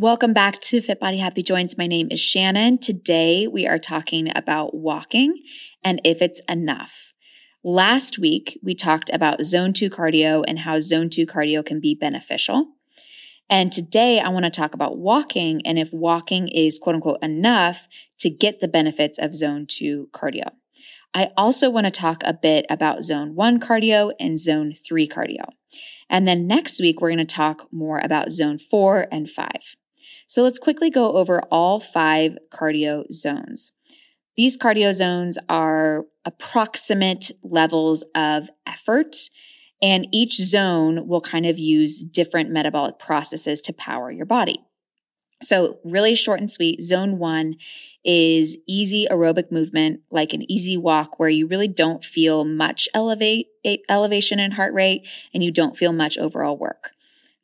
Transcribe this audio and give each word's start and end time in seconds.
Welcome 0.00 0.32
back 0.32 0.60
to 0.60 0.80
Fit 0.80 1.00
Body 1.00 1.16
Happy 1.16 1.42
Joints. 1.42 1.76
My 1.76 1.88
name 1.88 2.06
is 2.12 2.20
Shannon. 2.20 2.78
Today 2.78 3.48
we 3.48 3.66
are 3.66 3.80
talking 3.80 4.30
about 4.36 4.72
walking 4.72 5.42
and 5.82 6.00
if 6.04 6.22
it's 6.22 6.40
enough. 6.48 7.12
Last 7.64 8.16
week 8.16 8.60
we 8.62 8.76
talked 8.76 9.10
about 9.12 9.42
zone 9.42 9.72
two 9.72 9.90
cardio 9.90 10.44
and 10.46 10.60
how 10.60 10.78
zone 10.78 11.10
two 11.10 11.26
cardio 11.26 11.66
can 11.66 11.80
be 11.80 11.96
beneficial. 11.96 12.74
And 13.50 13.72
today 13.72 14.20
I 14.20 14.28
want 14.28 14.44
to 14.44 14.52
talk 14.52 14.72
about 14.72 14.98
walking 14.98 15.66
and 15.66 15.80
if 15.80 15.92
walking 15.92 16.46
is 16.46 16.78
quote 16.78 16.94
unquote 16.94 17.18
enough 17.20 17.88
to 18.20 18.30
get 18.30 18.60
the 18.60 18.68
benefits 18.68 19.18
of 19.18 19.34
zone 19.34 19.66
two 19.68 20.10
cardio. 20.12 20.52
I 21.12 21.30
also 21.36 21.70
want 21.70 21.86
to 21.86 21.90
talk 21.90 22.22
a 22.24 22.34
bit 22.34 22.66
about 22.70 23.02
zone 23.02 23.34
one 23.34 23.58
cardio 23.58 24.12
and 24.20 24.38
zone 24.38 24.74
three 24.74 25.08
cardio. 25.08 25.46
And 26.08 26.26
then 26.26 26.46
next 26.46 26.80
week, 26.80 27.00
we're 27.00 27.10
going 27.10 27.18
to 27.18 27.34
talk 27.34 27.66
more 27.72 27.98
about 27.98 28.30
zone 28.30 28.58
four 28.58 29.08
and 29.10 29.28
five. 29.28 29.76
So 30.28 30.42
let's 30.42 30.58
quickly 30.58 30.90
go 30.90 31.16
over 31.16 31.40
all 31.50 31.80
five 31.80 32.36
cardio 32.52 33.10
zones. 33.10 33.72
These 34.36 34.58
cardio 34.58 34.92
zones 34.92 35.38
are 35.48 36.04
approximate 36.24 37.32
levels 37.42 38.04
of 38.14 38.50
effort, 38.66 39.16
and 39.80 40.06
each 40.12 40.36
zone 40.36 41.08
will 41.08 41.22
kind 41.22 41.46
of 41.46 41.58
use 41.58 42.02
different 42.02 42.50
metabolic 42.50 42.98
processes 42.98 43.62
to 43.62 43.72
power 43.72 44.10
your 44.10 44.26
body. 44.26 44.62
So 45.40 45.78
really 45.82 46.14
short 46.14 46.40
and 46.40 46.50
sweet. 46.50 46.82
Zone 46.82 47.18
one 47.18 47.54
is 48.04 48.58
easy 48.68 49.06
aerobic 49.10 49.50
movement, 49.50 50.00
like 50.10 50.34
an 50.34 50.50
easy 50.50 50.76
walk 50.76 51.18
where 51.18 51.28
you 51.28 51.46
really 51.46 51.68
don't 51.68 52.04
feel 52.04 52.44
much 52.44 52.86
elevate, 52.92 53.46
elevation 53.88 54.40
in 54.40 54.52
heart 54.52 54.74
rate 54.74 55.08
and 55.32 55.42
you 55.42 55.50
don't 55.50 55.76
feel 55.76 55.92
much 55.92 56.18
overall 56.18 56.58
work. 56.58 56.90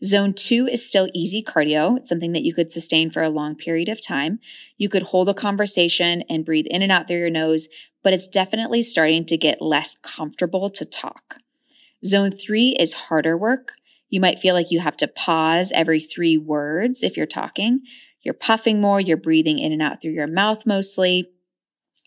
Zone 0.04 0.34
two 0.34 0.66
is 0.66 0.86
still 0.86 1.08
easy 1.14 1.42
cardio. 1.42 1.96
It's 1.96 2.10
something 2.10 2.32
that 2.32 2.42
you 2.42 2.52
could 2.52 2.70
sustain 2.70 3.08
for 3.08 3.22
a 3.22 3.30
long 3.30 3.56
period 3.56 3.88
of 3.88 4.04
time. 4.04 4.38
You 4.76 4.88
could 4.88 5.04
hold 5.04 5.28
a 5.28 5.34
conversation 5.34 6.22
and 6.28 6.44
breathe 6.44 6.66
in 6.68 6.82
and 6.82 6.92
out 6.92 7.08
through 7.08 7.18
your 7.18 7.30
nose, 7.30 7.68
but 8.02 8.12
it's 8.12 8.28
definitely 8.28 8.82
starting 8.82 9.24
to 9.26 9.38
get 9.38 9.62
less 9.62 9.96
comfortable 9.96 10.68
to 10.68 10.84
talk. 10.84 11.36
Zone 12.04 12.30
three 12.30 12.76
is 12.78 12.92
harder 12.94 13.36
work. 13.36 13.72
You 14.10 14.20
might 14.20 14.38
feel 14.38 14.54
like 14.54 14.70
you 14.70 14.80
have 14.80 14.96
to 14.98 15.08
pause 15.08 15.72
every 15.74 16.00
three 16.00 16.36
words 16.36 17.02
if 17.02 17.16
you're 17.16 17.26
talking. 17.26 17.80
You're 18.20 18.34
puffing 18.34 18.80
more, 18.80 19.00
you're 19.00 19.16
breathing 19.16 19.58
in 19.58 19.72
and 19.72 19.82
out 19.82 20.02
through 20.02 20.12
your 20.12 20.26
mouth 20.26 20.66
mostly. 20.66 21.30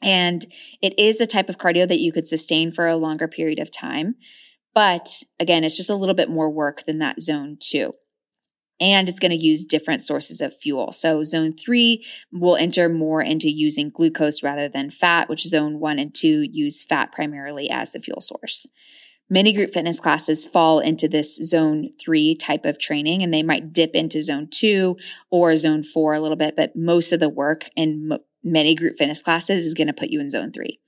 And 0.04 0.46
it 0.82 0.98
is 1.00 1.20
a 1.20 1.26
type 1.26 1.50
of 1.50 1.58
cardio 1.58 1.88
that 1.88 2.00
you 2.00 2.12
could 2.12 2.28
sustain 2.28 2.72
for 2.72 2.88
a 2.88 2.96
longer 2.96 3.28
period 3.28 3.58
of 3.58 3.72
time. 3.72 4.16
But 4.78 5.24
again, 5.40 5.64
it's 5.64 5.76
just 5.76 5.90
a 5.90 5.96
little 5.96 6.14
bit 6.14 6.30
more 6.30 6.52
work 6.52 6.86
than 6.86 7.00
that 7.00 7.20
zone 7.20 7.58
two. 7.60 7.96
And 8.80 9.10
it's 9.10 9.18
going 9.18 9.32
to 9.32 9.36
use 9.36 9.66
different 9.66 10.04
sources 10.04 10.40
of 10.40 10.56
fuel. 10.56 10.92
So 10.92 11.24
zone 11.24 11.54
three 11.58 12.06
will 12.32 12.56
enter 12.56 12.88
more 12.88 13.24
into 13.24 13.50
using 13.50 13.90
glucose 13.90 14.44
rather 14.44 14.70
than 14.70 14.92
fat, 14.92 15.30
which 15.30 15.48
zone 15.48 15.80
one 15.80 15.98
and 15.98 16.14
two 16.14 16.44
use 16.44 16.84
fat 16.84 17.12
primarily 17.12 17.72
as 17.72 17.94
the 17.94 18.00
fuel 18.00 18.22
source. 18.22 18.68
Many 19.32 19.52
group 19.52 19.72
fitness 19.72 20.00
classes 20.00 20.46
fall 20.46 20.78
into 20.78 21.08
this 21.08 21.38
zone 21.38 21.90
three 22.00 22.36
type 22.36 22.64
of 22.64 22.78
training 22.78 23.24
and 23.24 23.34
they 23.34 23.42
might 23.42 23.74
dip 23.74 23.96
into 23.96 24.22
zone 24.22 24.48
two 24.48 24.96
or 25.32 25.58
zone 25.58 25.84
four 25.84 26.14
a 26.14 26.20
little 26.20 26.38
bit, 26.38 26.56
but 26.56 26.76
most 26.76 27.12
of 27.12 27.20
the 27.20 27.30
work 27.30 27.68
in 27.76 28.10
m- 28.12 28.20
many 28.44 28.76
group 28.76 28.96
fitness 28.96 29.24
classes 29.24 29.66
is 29.66 29.74
going 29.74 29.88
to 29.88 29.94
put 29.94 30.10
you 30.10 30.20
in 30.20 30.30
zone 30.30 30.52
three. 30.52 30.80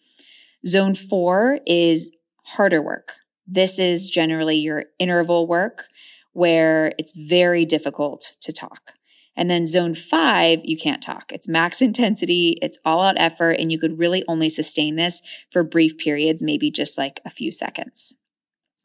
Zone 0.63 0.93
four 0.93 1.61
is 1.65 2.11
harder 2.43 2.83
work. 2.83 3.13
This 3.51 3.79
is 3.79 4.09
generally 4.09 4.57
your 4.57 4.85
interval 4.99 5.47
work 5.47 5.85
where 6.33 6.93
it's 6.99 7.13
very 7.17 7.65
difficult 7.65 8.37
to 8.41 8.53
talk. 8.53 8.93
And 9.35 9.49
then 9.49 9.65
zone 9.65 9.95
five, 9.95 10.59
you 10.63 10.77
can't 10.77 11.01
talk. 11.01 11.31
It's 11.31 11.47
max 11.47 11.81
intensity. 11.81 12.57
It's 12.61 12.77
all 12.85 13.01
out 13.01 13.15
effort. 13.17 13.53
And 13.53 13.71
you 13.71 13.79
could 13.79 13.97
really 13.97 14.23
only 14.27 14.49
sustain 14.49 14.97
this 14.97 15.21
for 15.51 15.63
brief 15.63 15.97
periods, 15.97 16.43
maybe 16.43 16.69
just 16.69 16.97
like 16.97 17.19
a 17.25 17.29
few 17.29 17.51
seconds. 17.51 18.13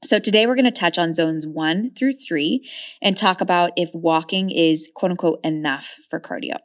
So 0.03 0.19
today 0.19 0.47
we're 0.47 0.55
going 0.55 0.65
to 0.65 0.71
touch 0.71 0.99
on 0.99 1.15
zones 1.15 1.47
one 1.47 1.91
through 1.95 2.13
three 2.13 2.69
and 3.03 3.17
talk 3.17 3.41
about 3.41 3.73
if 3.77 3.91
walking 3.95 4.51
is 4.51 4.91
quote 4.95 5.11
unquote 5.11 5.41
enough 5.45 5.97
for 6.09 6.21
cardio. 6.21 6.57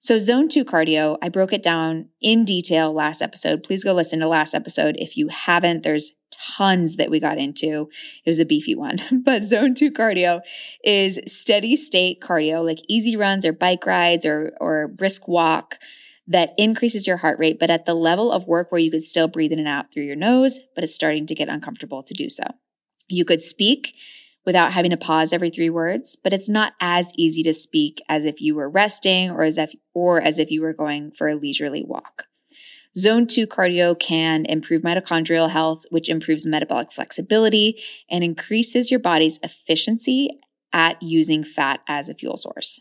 So 0.00 0.16
zone 0.16 0.48
two 0.48 0.64
cardio, 0.64 1.18
I 1.22 1.28
broke 1.28 1.52
it 1.52 1.62
down 1.62 2.08
in 2.20 2.44
detail 2.44 2.92
last 2.92 3.20
episode. 3.20 3.62
Please 3.62 3.82
go 3.82 3.92
listen 3.92 4.20
to 4.20 4.28
last 4.28 4.54
episode. 4.54 4.94
If 4.98 5.16
you 5.16 5.28
haven't, 5.28 5.82
there's 5.82 6.12
tons 6.30 6.96
that 6.96 7.10
we 7.10 7.18
got 7.18 7.38
into. 7.38 7.88
It 8.24 8.28
was 8.28 8.38
a 8.38 8.44
beefy 8.44 8.74
one, 8.74 8.98
but 9.24 9.42
zone 9.42 9.74
two 9.74 9.90
cardio 9.90 10.40
is 10.84 11.18
steady 11.26 11.76
state 11.76 12.20
cardio, 12.20 12.64
like 12.64 12.78
easy 12.88 13.16
runs 13.16 13.44
or 13.44 13.52
bike 13.52 13.84
rides 13.86 14.24
or, 14.24 14.52
or 14.60 14.86
brisk 14.86 15.26
walk 15.26 15.78
that 16.28 16.52
increases 16.58 17.06
your 17.06 17.16
heart 17.16 17.38
rate, 17.38 17.58
but 17.58 17.70
at 17.70 17.86
the 17.86 17.94
level 17.94 18.30
of 18.30 18.46
work 18.46 18.70
where 18.70 18.80
you 18.80 18.90
could 18.90 19.02
still 19.02 19.28
breathe 19.28 19.50
in 19.50 19.58
and 19.58 19.66
out 19.66 19.92
through 19.92 20.04
your 20.04 20.14
nose, 20.14 20.60
but 20.74 20.84
it's 20.84 20.94
starting 20.94 21.26
to 21.26 21.34
get 21.34 21.48
uncomfortable 21.48 22.02
to 22.02 22.14
do 22.14 22.28
so. 22.28 22.44
You 23.08 23.24
could 23.24 23.40
speak 23.40 23.94
without 24.48 24.72
having 24.72 24.90
to 24.90 24.96
pause 24.96 25.34
every 25.34 25.50
three 25.50 25.68
words, 25.68 26.16
but 26.16 26.32
it's 26.32 26.48
not 26.48 26.72
as 26.80 27.12
easy 27.18 27.42
to 27.42 27.52
speak 27.52 28.00
as 28.08 28.24
if 28.24 28.40
you 28.40 28.54
were 28.54 28.66
resting 28.66 29.30
or 29.30 29.42
as 29.42 29.58
if, 29.58 29.74
or 29.92 30.22
as 30.22 30.38
if 30.38 30.50
you 30.50 30.62
were 30.62 30.72
going 30.72 31.10
for 31.10 31.28
a 31.28 31.36
leisurely 31.36 31.84
walk. 31.84 32.24
Zone 32.96 33.26
two 33.26 33.46
cardio 33.46 33.96
can 33.96 34.46
improve 34.46 34.80
mitochondrial 34.80 35.50
health, 35.50 35.84
which 35.90 36.08
improves 36.08 36.46
metabolic 36.46 36.90
flexibility 36.90 37.78
and 38.10 38.24
increases 38.24 38.90
your 38.90 39.00
body's 39.00 39.38
efficiency 39.42 40.30
at 40.72 40.96
using 41.02 41.44
fat 41.44 41.80
as 41.86 42.08
a 42.08 42.14
fuel 42.14 42.38
source. 42.38 42.80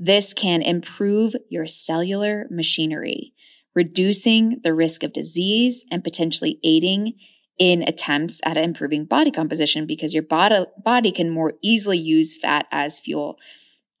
This 0.00 0.34
can 0.34 0.62
improve 0.62 1.36
your 1.48 1.68
cellular 1.68 2.48
machinery, 2.50 3.34
reducing 3.72 4.62
the 4.64 4.74
risk 4.74 5.04
of 5.04 5.12
disease 5.12 5.84
and 5.92 6.02
potentially 6.02 6.58
aiding 6.64 7.12
in 7.58 7.82
attempts 7.82 8.40
at 8.44 8.56
improving 8.56 9.04
body 9.04 9.30
composition 9.30 9.86
because 9.86 10.14
your 10.14 10.22
body, 10.22 10.64
body 10.82 11.12
can 11.12 11.30
more 11.30 11.54
easily 11.62 11.98
use 11.98 12.36
fat 12.36 12.66
as 12.70 12.98
fuel 12.98 13.38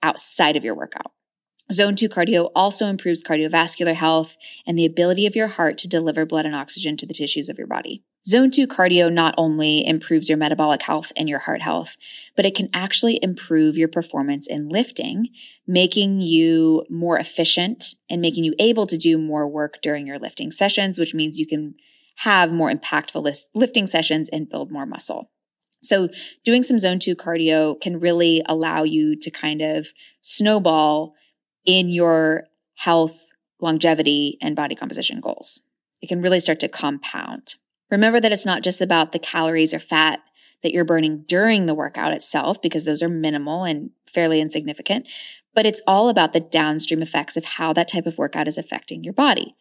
outside 0.02 0.56
of 0.56 0.64
your 0.64 0.74
workout. 0.74 1.12
Zone 1.70 1.96
2 1.96 2.08
cardio 2.08 2.50
also 2.54 2.86
improves 2.86 3.22
cardiovascular 3.22 3.94
health 3.94 4.38
and 4.66 4.78
the 4.78 4.86
ability 4.86 5.26
of 5.26 5.36
your 5.36 5.48
heart 5.48 5.76
to 5.78 5.88
deliver 5.88 6.24
blood 6.24 6.46
and 6.46 6.54
oxygen 6.54 6.96
to 6.96 7.06
the 7.06 7.12
tissues 7.12 7.50
of 7.50 7.58
your 7.58 7.66
body. 7.66 8.02
Zone 8.26 8.50
2 8.50 8.66
cardio 8.66 9.12
not 9.12 9.34
only 9.36 9.86
improves 9.86 10.28
your 10.30 10.38
metabolic 10.38 10.82
health 10.82 11.12
and 11.16 11.28
your 11.28 11.40
heart 11.40 11.60
health, 11.60 11.96
but 12.36 12.46
it 12.46 12.54
can 12.54 12.70
actually 12.72 13.18
improve 13.22 13.76
your 13.76 13.88
performance 13.88 14.46
in 14.46 14.68
lifting, 14.68 15.28
making 15.66 16.22
you 16.22 16.84
more 16.88 17.18
efficient 17.18 17.94
and 18.08 18.22
making 18.22 18.44
you 18.44 18.54
able 18.58 18.86
to 18.86 18.96
do 18.96 19.18
more 19.18 19.46
work 19.46 19.78
during 19.82 20.06
your 20.06 20.18
lifting 20.18 20.50
sessions, 20.50 20.98
which 20.98 21.14
means 21.14 21.38
you 21.38 21.46
can 21.46 21.74
have 22.22 22.52
more 22.52 22.70
impactful 22.70 23.32
lifting 23.54 23.86
sessions 23.86 24.28
and 24.30 24.48
build 24.48 24.72
more 24.72 24.86
muscle. 24.86 25.30
So 25.82 26.08
doing 26.44 26.64
some 26.64 26.78
zone 26.78 26.98
two 26.98 27.14
cardio 27.14 27.80
can 27.80 28.00
really 28.00 28.42
allow 28.46 28.82
you 28.82 29.14
to 29.20 29.30
kind 29.30 29.62
of 29.62 29.88
snowball 30.20 31.14
in 31.64 31.88
your 31.88 32.44
health, 32.74 33.28
longevity, 33.60 34.36
and 34.42 34.56
body 34.56 34.74
composition 34.74 35.20
goals. 35.20 35.60
It 36.02 36.08
can 36.08 36.20
really 36.20 36.40
start 36.40 36.58
to 36.60 36.68
compound. 36.68 37.54
Remember 37.90 38.20
that 38.20 38.32
it's 38.32 38.46
not 38.46 38.62
just 38.62 38.80
about 38.80 39.12
the 39.12 39.18
calories 39.18 39.72
or 39.72 39.78
fat 39.78 40.20
that 40.62 40.72
you're 40.72 40.84
burning 40.84 41.24
during 41.28 41.66
the 41.66 41.74
workout 41.74 42.12
itself, 42.12 42.60
because 42.60 42.84
those 42.84 43.02
are 43.02 43.08
minimal 43.08 43.62
and 43.62 43.90
fairly 44.08 44.40
insignificant, 44.40 45.06
but 45.54 45.66
it's 45.66 45.82
all 45.86 46.08
about 46.08 46.32
the 46.32 46.40
downstream 46.40 47.00
effects 47.00 47.36
of 47.36 47.44
how 47.44 47.72
that 47.72 47.86
type 47.86 48.06
of 48.06 48.18
workout 48.18 48.48
is 48.48 48.58
affecting 48.58 49.04
your 49.04 49.12
body. 49.12 49.54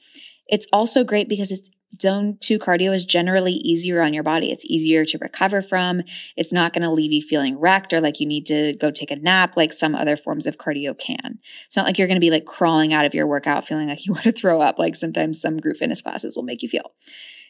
It's 0.48 0.66
also 0.74 1.04
great 1.04 1.30
because 1.30 1.52
it's 1.52 1.70
zone 2.02 2.38
two 2.40 2.60
cardio 2.60 2.94
is 2.94 3.06
generally 3.06 3.54
easier 3.54 4.02
on 4.02 4.14
your 4.14 4.24
body. 4.24 4.52
It's 4.52 4.66
easier 4.66 5.06
to 5.06 5.18
recover 5.20 5.62
from. 5.62 6.02
It's 6.36 6.54
not 6.54 6.74
going 6.74 6.84
to 6.84 6.92
leave 6.92 7.12
you 7.12 7.22
feeling 7.22 7.58
wrecked 7.58 7.94
or 7.94 8.02
like 8.02 8.20
you 8.20 8.28
need 8.28 8.46
to 8.48 8.74
go 8.74 8.92
take 8.92 9.12
a 9.12 9.16
nap 9.16 9.56
like 9.56 9.74
some 9.74 9.96
other 9.96 10.18
forms 10.18 10.46
of 10.46 10.58
cardio 10.58 10.98
can. 10.98 11.40
It's 11.66 11.76
not 11.76 11.86
like 11.86 11.98
you're 11.98 12.08
going 12.08 12.18
to 12.18 12.22
be 12.22 12.32
like 12.32 12.46
crawling 12.46 12.94
out 12.94 13.06
of 13.06 13.14
your 13.14 13.28
workout 13.28 13.66
feeling 13.66 13.88
like 13.88 14.06
you 14.06 14.14
want 14.14 14.24
to 14.24 14.32
throw 14.32 14.62
up 14.62 14.78
like 14.78 14.96
sometimes 14.96 15.40
some 15.40 15.58
group 15.58 15.78
fitness 15.78 16.02
classes 16.02 16.36
will 16.36 16.44
make 16.44 16.62
you 16.62 16.70
feel. 16.70 16.92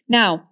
Now, 0.07 0.50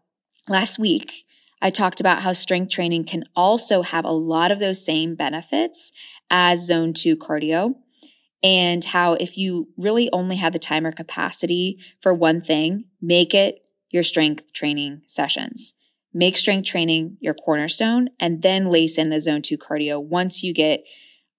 last 0.50 0.80
week, 0.80 1.26
I 1.62 1.70
talked 1.70 2.00
about 2.00 2.22
how 2.22 2.34
strength 2.34 2.70
training 2.72 3.06
can 3.06 3.24
also 3.36 3.82
have 3.82 4.06
a 4.06 4.12
lot 4.12 4.52
of 4.52 4.60
those 4.60 4.86
same 4.86 5.16
benefits 5.16 5.92
as 6.30 6.66
zone 6.66 6.94
two 6.94 7.16
cardio 7.16 7.76
and 8.44 8.86
how 8.86 9.14
if 9.14 9.38
you 9.38 9.70
really 9.78 10.10
only 10.12 10.36
have 10.36 10.54
the 10.54 10.60
time 10.60 10.86
or 10.86 10.92
capacity 10.92 11.80
for 12.00 12.14
one 12.14 12.40
thing, 12.40 12.86
make 13.02 13.34
it 13.34 13.65
your 13.96 14.04
strength 14.04 14.54
training 14.54 15.02
sessions. 15.08 15.74
Make 16.14 16.38
strength 16.38 16.68
training 16.68 17.18
your 17.20 17.34
cornerstone 17.34 18.10
and 18.20 18.44
then 18.44 18.70
lace 18.70 18.98
in 18.98 19.10
the 19.10 19.20
zone 19.20 19.42
two 19.42 19.58
cardio. 19.58 20.02
Once 20.02 20.44
you 20.44 20.54
get 20.54 20.84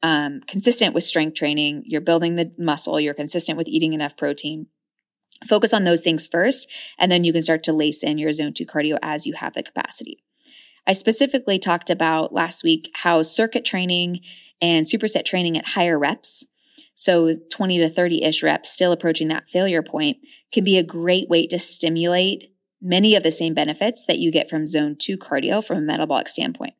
um, 0.03 0.41
consistent 0.47 0.95
with 0.95 1.05
strength 1.05 1.35
training, 1.35 1.85
you're 1.87 2.01
building 2.01 2.35
the 2.35 2.53
muscle, 2.59 2.99
you're 2.99 3.15
consistent 3.15 3.57
with 3.57 3.69
eating 3.69 3.93
enough 3.93 4.17
protein. 4.17 4.67
Focus 5.47 5.73
on 5.73 5.85
those 5.85 6.03
things 6.03 6.27
first, 6.27 6.67
and 6.99 7.13
then 7.13 7.23
you 7.23 7.33
can 7.33 7.43
start 7.43 7.63
to 7.65 7.73
lace 7.73 8.03
in 8.03 8.19
your 8.19 8.33
zone 8.33 8.55
two 8.55 8.67
cardio 8.67 8.99
as 9.03 9.27
you 9.27 9.35
have 9.35 9.55
the 9.55 9.63
capacity. 9.63 10.25
I 10.87 10.95
specifically 10.95 11.59
talked 11.59 11.91
about 11.91 12.33
last 12.33 12.65
week 12.65 12.91
how 12.95 13.23
circuit 13.23 13.65
training 13.65 14.21
and 14.61 14.87
superset 14.87 15.25
training 15.25 15.59
at 15.59 15.69
higher 15.69 15.99
reps 15.99 16.45
So 16.95 17.37
20 17.51 17.79
to 17.79 17.91
30 17.91 18.25
ish 18.25 18.43
reps, 18.43 18.71
still 18.71 18.91
approaching 18.91 19.29
that 19.29 19.49
failure 19.49 19.83
point, 19.83 20.17
can 20.57 20.65
be 20.65 20.79
a 20.79 20.83
great 20.83 21.29
way 21.29 21.47
to 21.47 21.59
stimulate 21.59 22.51
many 22.81 23.15
of 23.15 23.23
the 23.23 23.31
same 23.31 23.53
benefits 23.53 24.07
that 24.07 24.19
you 24.19 24.33
get 24.33 24.49
from 24.49 24.67
zone 24.67 24.97
two 24.99 25.19
cardio 25.19 25.63
from 25.63 25.77
a 25.77 25.83
metabolic 25.83 26.27
standpoint. 26.29 26.73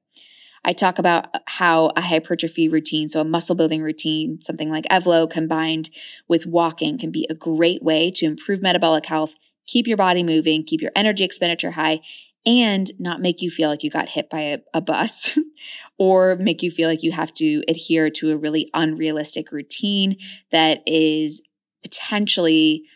I 0.65 0.73
talk 0.73 0.99
about 0.99 1.27
how 1.45 1.93
a 1.95 2.01
hypertrophy 2.01 2.71
routine, 2.71 3.11
so 3.11 3.21
a 3.21 3.25
muscle 3.25 3.55
building 3.55 3.83
routine, 3.83 4.41
something 4.41 4.71
like 4.71 4.87
Evlo 4.87 5.29
combined 5.29 5.91
with 6.27 6.47
walking 6.47 6.97
can 6.97 7.11
be 7.11 7.27
a 7.29 7.35
great 7.35 7.83
way 7.83 8.11
to 8.13 8.25
improve 8.25 8.63
metabolic 8.63 9.05
health, 9.05 9.35
keep 9.67 9.87
your 9.87 9.99
body 9.99 10.23
moving, 10.23 10.65
keep 10.65 10.81
your 10.81 10.93
energy 10.97 11.23
expenditure 11.23 11.73
high, 11.73 12.01
and 12.47 12.91
not 12.99 13.21
make 13.21 13.43
you 13.43 13.51
feel 13.51 13.69
like 13.69 13.83
you 13.83 13.91
got 13.91 14.09
hit 14.09 14.31
by 14.31 14.41
a, 14.41 14.59
a 14.73 14.81
bus 14.81 15.39
or 15.99 16.35
make 16.37 16.63
you 16.63 16.71
feel 16.71 16.89
like 16.89 17.03
you 17.03 17.13
have 17.13 17.35
to 17.35 17.63
adhere 17.69 18.09
to 18.09 18.31
a 18.31 18.39
really 18.39 18.71
unrealistic 18.73 19.53
routine 19.53 20.17
that 20.51 20.83
is 20.87 21.43
potentially 21.83 22.87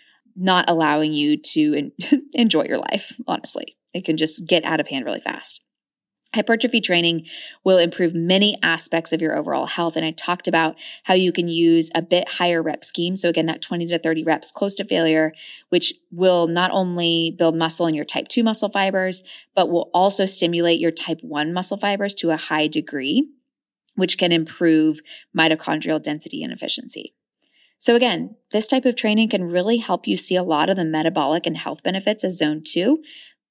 not 0.40 0.69
allowing 0.69 1.12
you 1.12 1.37
to 1.37 1.92
enjoy 2.34 2.64
your 2.64 2.78
life, 2.78 3.12
honestly. 3.28 3.76
It 3.92 4.04
can 4.04 4.16
just 4.16 4.46
get 4.46 4.64
out 4.64 4.81
of 4.81 4.88
hand 4.88 5.04
really 5.04 5.20
fast. 5.20 5.62
Hypertrophy 6.32 6.81
training 6.81 7.26
will 7.64 7.78
improve 7.78 8.14
many 8.14 8.56
aspects 8.62 9.12
of 9.12 9.20
your 9.20 9.37
overall 9.37 9.66
health. 9.66 9.96
And 9.96 10.06
I 10.06 10.12
talked 10.12 10.46
about 10.46 10.76
how 11.02 11.14
you 11.14 11.32
can 11.32 11.48
use 11.48 11.90
a 11.92 12.02
bit 12.02 12.28
higher 12.28 12.62
rep 12.62 12.84
scheme. 12.84 13.16
So 13.16 13.28
again, 13.28 13.46
that 13.46 13.60
20 13.60 13.87
to 13.88 13.98
30 13.98 14.22
reps 14.22 14.52
close 14.52 14.76
to 14.76 14.84
failure, 14.84 15.32
which 15.70 15.92
will 16.12 16.46
not 16.46 16.70
only 16.70 17.34
build 17.37 17.56
muscle 17.56 17.88
in 17.88 17.96
your 17.96 18.04
type 18.04 18.28
2 18.28 18.44
muscle 18.44 18.69
fibers, 18.69 19.25
but 19.56 19.70
will 19.70 19.90
also 19.92 20.25
stimulate 20.25 20.78
your 20.78 20.92
type 20.92 21.19
1 21.22 21.52
muscle 21.52 21.76
fibers 21.76 22.14
to 22.14 22.31
a 22.31 22.37
high 22.37 22.69
degree, 22.69 23.28
which 23.96 24.16
can 24.16 24.31
improve 24.31 25.00
mitochondrial 25.37 26.00
density 26.00 26.44
and 26.44 26.52
efficiency. 26.52 27.12
So 27.80 27.96
again, 27.96 28.36
this 28.52 28.66
type 28.66 28.84
of 28.84 28.94
training 28.94 29.30
can 29.30 29.50
really 29.50 29.78
help 29.78 30.06
you 30.06 30.16
see 30.18 30.36
a 30.36 30.42
lot 30.42 30.68
of 30.68 30.76
the 30.76 30.84
metabolic 30.84 31.46
and 31.46 31.56
health 31.56 31.82
benefits 31.82 32.22
of 32.22 32.32
zone 32.32 32.62
two, 32.62 33.02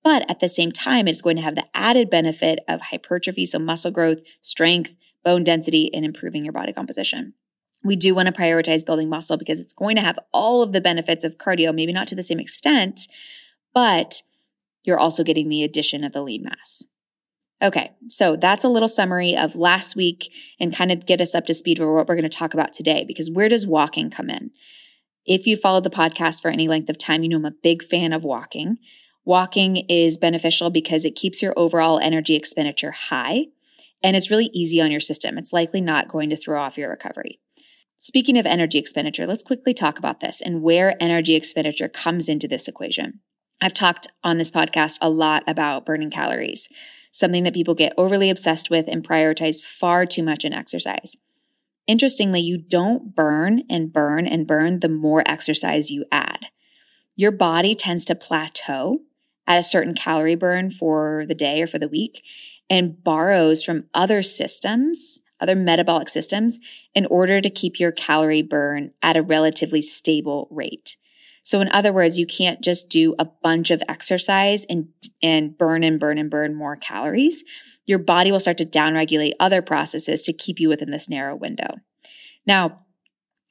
but 0.03 0.29
at 0.29 0.39
the 0.39 0.47
same 0.47 0.71
time, 0.71 1.07
it's 1.07 1.23
going 1.23 1.35
to 1.35 1.41
have 1.41 1.55
the 1.55 1.65
added 1.73 2.11
benefit 2.11 2.59
of 2.67 2.79
hypertrophy, 2.79 3.47
so 3.47 3.57
muscle 3.57 3.89
growth, 3.89 4.19
strength, 4.41 4.95
bone 5.23 5.43
density, 5.43 5.89
and 5.93 6.05
improving 6.05 6.45
your 6.45 6.53
body 6.53 6.71
composition. 6.71 7.33
We 7.83 7.95
do 7.95 8.13
want 8.13 8.27
to 8.27 8.31
prioritize 8.31 8.85
building 8.85 9.09
muscle 9.09 9.35
because 9.35 9.59
it's 9.59 9.73
going 9.73 9.95
to 9.95 10.03
have 10.03 10.19
all 10.31 10.61
of 10.61 10.73
the 10.73 10.81
benefits 10.81 11.23
of 11.23 11.39
cardio, 11.39 11.73
maybe 11.73 11.91
not 11.91 12.07
to 12.09 12.15
the 12.15 12.23
same 12.23 12.39
extent, 12.39 13.01
but 13.73 14.21
you're 14.83 14.99
also 14.99 15.23
getting 15.23 15.49
the 15.49 15.63
addition 15.63 16.03
of 16.03 16.13
the 16.13 16.21
lean 16.21 16.43
mass. 16.43 16.83
Okay, 17.61 17.91
so 18.07 18.35
that's 18.38 18.63
a 18.63 18.69
little 18.69 18.88
summary 18.88 19.35
of 19.35 19.56
last 19.56 19.95
week 19.95 20.31
and 20.59 20.75
kind 20.75 20.91
of 20.91 21.06
get 21.06 21.19
us 21.19 21.35
up 21.35 21.45
to 21.47 21.53
speed 21.53 21.77
for 21.77 21.94
what 21.94 22.07
we're 22.07 22.15
going 22.15 22.23
to 22.23 22.29
talk 22.29 22.53
about 22.53 22.71
today. 22.71 23.03
Because 23.06 23.29
where 23.29 23.50
does 23.50 23.67
walking 23.67 24.09
come 24.09 24.29
in? 24.29 24.51
If 25.25 25.45
you 25.45 25.57
followed 25.57 25.83
the 25.83 25.89
podcast 25.89 26.41
for 26.41 26.50
any 26.50 26.67
length 26.67 26.89
of 26.89 26.97
time, 26.97 27.21
you 27.21 27.29
know 27.29 27.38
I'm 27.38 27.45
a 27.45 27.51
big 27.51 27.83
fan 27.83 28.13
of 28.13 28.23
walking. 28.23 28.77
Walking 29.25 29.77
is 29.89 30.17
beneficial 30.17 30.69
because 30.69 31.03
it 31.03 31.15
keeps 31.15 31.41
your 31.41 31.53
overall 31.57 32.00
energy 32.00 32.35
expenditure 32.35 32.91
high 32.91 33.45
and 34.01 34.15
it's 34.15 34.31
really 34.31 34.50
easy 34.53 34.81
on 34.81 34.91
your 34.91 35.00
system. 35.00 35.38
It's 35.38 35.53
likely 35.53 35.81
not 35.81 36.07
going 36.07 36.29
to 36.29 36.38
throw 36.38 36.62
off 36.62 36.77
your 36.77 36.89
recovery. 36.89 37.39
Speaking 37.97 38.38
of 38.38 38.45
energy 38.45 38.77
expenditure, 38.77 39.27
let's 39.27 39.44
quickly 39.44 39.73
talk 39.73 40.00
about 40.00 40.21
this 40.21 40.41
and 40.41 40.62
where 40.62 40.95
energy 41.01 41.35
expenditure 41.35 41.89
comes 41.89 42.29
into 42.29 42.47
this 42.47 42.67
equation. 42.67 43.19
I've 43.62 43.73
talked 43.73 44.07
on 44.23 44.38
this 44.38 44.51
podcast 44.51 44.97
a 45.01 45.09
lot 45.09 45.44
about 45.45 45.85
burning 45.85 46.09
calories, 46.09 46.69
something 47.11 47.44
that 47.44 47.53
people 47.53 47.75
get 47.75 47.94
overly 47.97 48.29
obsessed 48.29 48.69
with 48.69 48.88
and 48.88 49.07
prioritize 49.07 49.63
far 49.63 50.06
too 50.06 50.23
much 50.23 50.45
in 50.45 50.53
exercise. 50.53 51.17
Interestingly, 51.88 52.41
you 52.41 52.57
don't 52.57 53.15
burn 53.15 53.63
and 53.69 53.91
burn 53.91 54.27
and 54.27 54.45
burn 54.45 54.79
the 54.79 54.89
more 54.89 55.23
exercise 55.25 55.89
you 55.89 56.06
add. 56.11 56.45
Your 57.15 57.31
body 57.31 57.73
tends 57.73 58.06
to 58.06 58.15
plateau 58.15 59.00
at 59.47 59.57
a 59.57 59.63
certain 59.63 59.95
calorie 59.95 60.35
burn 60.35 60.69
for 60.69 61.25
the 61.27 61.33
day 61.33 61.61
or 61.61 61.67
for 61.67 61.79
the 61.79 61.88
week 61.88 62.23
and 62.69 63.03
borrows 63.03 63.63
from 63.63 63.85
other 63.94 64.21
systems, 64.21 65.19
other 65.39 65.55
metabolic 65.55 66.07
systems 66.09 66.59
in 66.94 67.07
order 67.07 67.41
to 67.41 67.50
keep 67.50 67.79
your 67.79 67.91
calorie 67.91 68.44
burn 68.44 68.91
at 69.01 69.17
a 69.17 69.23
relatively 69.23 69.81
stable 69.81 70.47
rate. 70.51 70.95
So 71.50 71.62
in 71.62 71.69
other 71.72 71.92
words, 71.92 72.19
you 72.19 72.28
can't 72.28 72.62
just 72.62 72.90
do 72.90 73.16
a 73.18 73.25
bunch 73.25 73.72
of 73.72 73.81
exercise 73.90 74.68
and, 74.69 74.90
and 75.24 75.57
burn 75.57 75.84
and 75.84 76.00
burn 76.00 76.19
and 76.19 76.30
burn 76.30 76.54
more 76.54 76.75
calories. 76.75 77.44
Your 77.88 77.98
body 77.98 78.31
will 78.31 78.40
start 78.40 78.60
to 78.60 78.68
downregulate 78.68 79.31
other 79.40 79.63
processes 79.63 80.22
to 80.25 80.31
keep 80.31 80.60
you 80.60 80.69
within 80.69 80.92
this 80.92 81.10
narrow 81.10 81.36
window. 81.36 81.78
Now, 82.46 82.86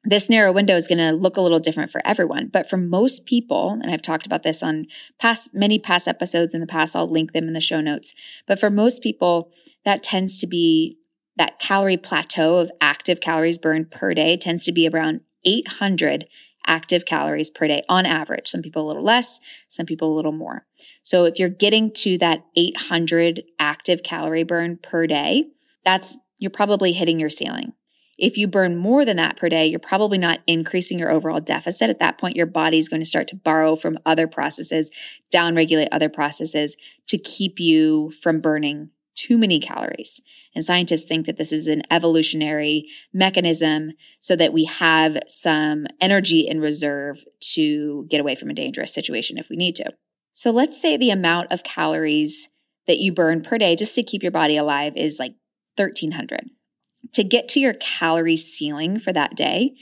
this 0.05 0.31
narrow 0.31 0.53
window 0.53 0.77
is 0.77 0.87
going 0.87 0.99
to 0.99 1.11
look 1.11 1.37
a 1.37 1.41
little 1.41 1.59
different 1.59 1.91
for 1.91 2.01
everyone. 2.05 2.51
But 2.53 2.71
for 2.71 2.77
most 2.77 3.27
people, 3.27 3.77
and 3.83 3.91
I've 3.91 4.01
talked 4.01 4.27
about 4.27 4.45
this 4.45 4.63
on 4.63 4.87
past, 5.19 5.51
many 5.53 5.81
past 5.81 6.07
episodes 6.07 6.55
in 6.55 6.61
the 6.61 6.69
past, 6.69 6.95
I'll 6.95 7.11
link 7.11 7.33
them 7.33 7.49
in 7.49 7.53
the 7.53 7.61
show 7.61 7.81
notes. 7.81 8.15
But 8.47 8.61
for 8.61 8.71
most 8.71 9.03
people, 9.03 9.51
that 9.85 10.05
tends 10.05 10.39
to 10.39 10.47
be 10.47 10.99
that 11.35 11.59
calorie 11.59 11.97
plateau 11.97 12.59
of 12.59 12.71
active 12.81 13.19
calories 13.21 13.59
burned 13.59 13.91
per 13.91 14.15
day 14.15 14.37
tends 14.37 14.65
to 14.67 14.73
be 14.73 14.87
around 14.87 15.23
800 15.45 16.27
active 16.69 17.05
calories 17.05 17.51
per 17.51 17.67
day 17.67 17.83
on 17.89 18.07
average. 18.07 18.47
Some 18.47 18.63
people 18.63 18.87
a 18.87 18.89
little 18.89 19.03
less, 19.03 19.41
some 19.67 19.87
people 19.87 20.13
a 20.13 20.15
little 20.15 20.33
more. 20.33 20.67
So 21.03 21.25
if 21.25 21.39
you're 21.39 21.49
getting 21.49 21.93
to 21.95 22.19
that 22.19 22.45
800 22.57 23.43
active 23.59 24.03
calorie 24.05 24.45
burn 24.45 24.79
per 24.81 25.07
day, 25.07 25.47
that's, 25.85 26.17
you're 26.39 26.51
probably 26.51 26.93
hitting 26.93 27.19
your 27.19 27.31
ceiling. 27.31 27.73
If 28.19 28.37
you 28.37 28.49
burn 28.49 28.77
more 28.77 29.05
than 29.05 29.17
that 29.17 29.37
per 29.37 29.49
day, 29.49 29.67
you're 29.67 29.79
probably 29.79 30.19
not 30.19 30.41
increasing 30.47 30.99
your 30.99 31.11
overall 31.11 31.41
deficit. 31.41 31.89
At 31.89 32.01
that 32.01 32.19
point, 32.19 32.37
your 32.37 32.47
body 32.47 32.79
is 32.79 32.89
going 32.89 33.01
to 33.01 33.09
start 33.09 33.29
to 33.29 33.37
borrow 33.37 33.77
from 33.77 33.99
other 34.05 34.27
processes, 34.27 34.91
downregulate 35.33 35.89
other 35.93 36.09
processes 36.09 36.77
to 37.07 37.17
keep 37.17 37.61
you 37.61 38.11
from 38.11 38.41
burning 38.41 38.91
too 39.19 39.39
many 39.39 39.59
calories. 39.61 40.21
And 40.55 40.65
scientists 40.65 41.07
think 41.07 41.27
that 41.27 41.37
this 41.37 41.53
is 41.53 41.67
an 41.67 41.83
evolutionary 41.91 42.89
mechanism 43.13 43.93
so 44.21 44.37
that 44.37 44.53
we 44.53 44.65
have 44.65 45.19
some 45.29 45.87
energy 46.01 46.47
in 46.47 46.61
reserve 46.61 47.25
to 47.55 48.07
get 48.11 48.21
away 48.21 48.35
from 48.35 48.51
a 48.51 48.55
dangerous 48.55 48.95
situation 48.95 49.39
if 49.39 49.49
we 49.51 49.57
need 49.57 49.77
to. 49.77 49.93
So 50.33 50.51
let's 50.51 50.81
say 50.81 50.97
the 50.97 51.11
amount 51.11 51.53
of 51.53 51.65
calories 51.65 52.49
that 52.87 52.99
you 52.99 53.13
burn 53.13 53.43
per 53.43 53.59
day 53.59 53.77
just 53.77 53.95
to 53.97 54.03
keep 54.03 54.23
your 54.23 54.33
body 54.33 54.57
alive 54.57 54.97
is 54.97 55.19
like 55.19 55.35
1300 55.77 56.51
to 57.15 57.25
get 57.25 57.49
to 57.49 57.61
your 57.61 57.75
calorie 57.75 58.37
ceiling 58.37 58.99
for 58.99 59.13
that 59.13 59.37
day, 59.37 59.75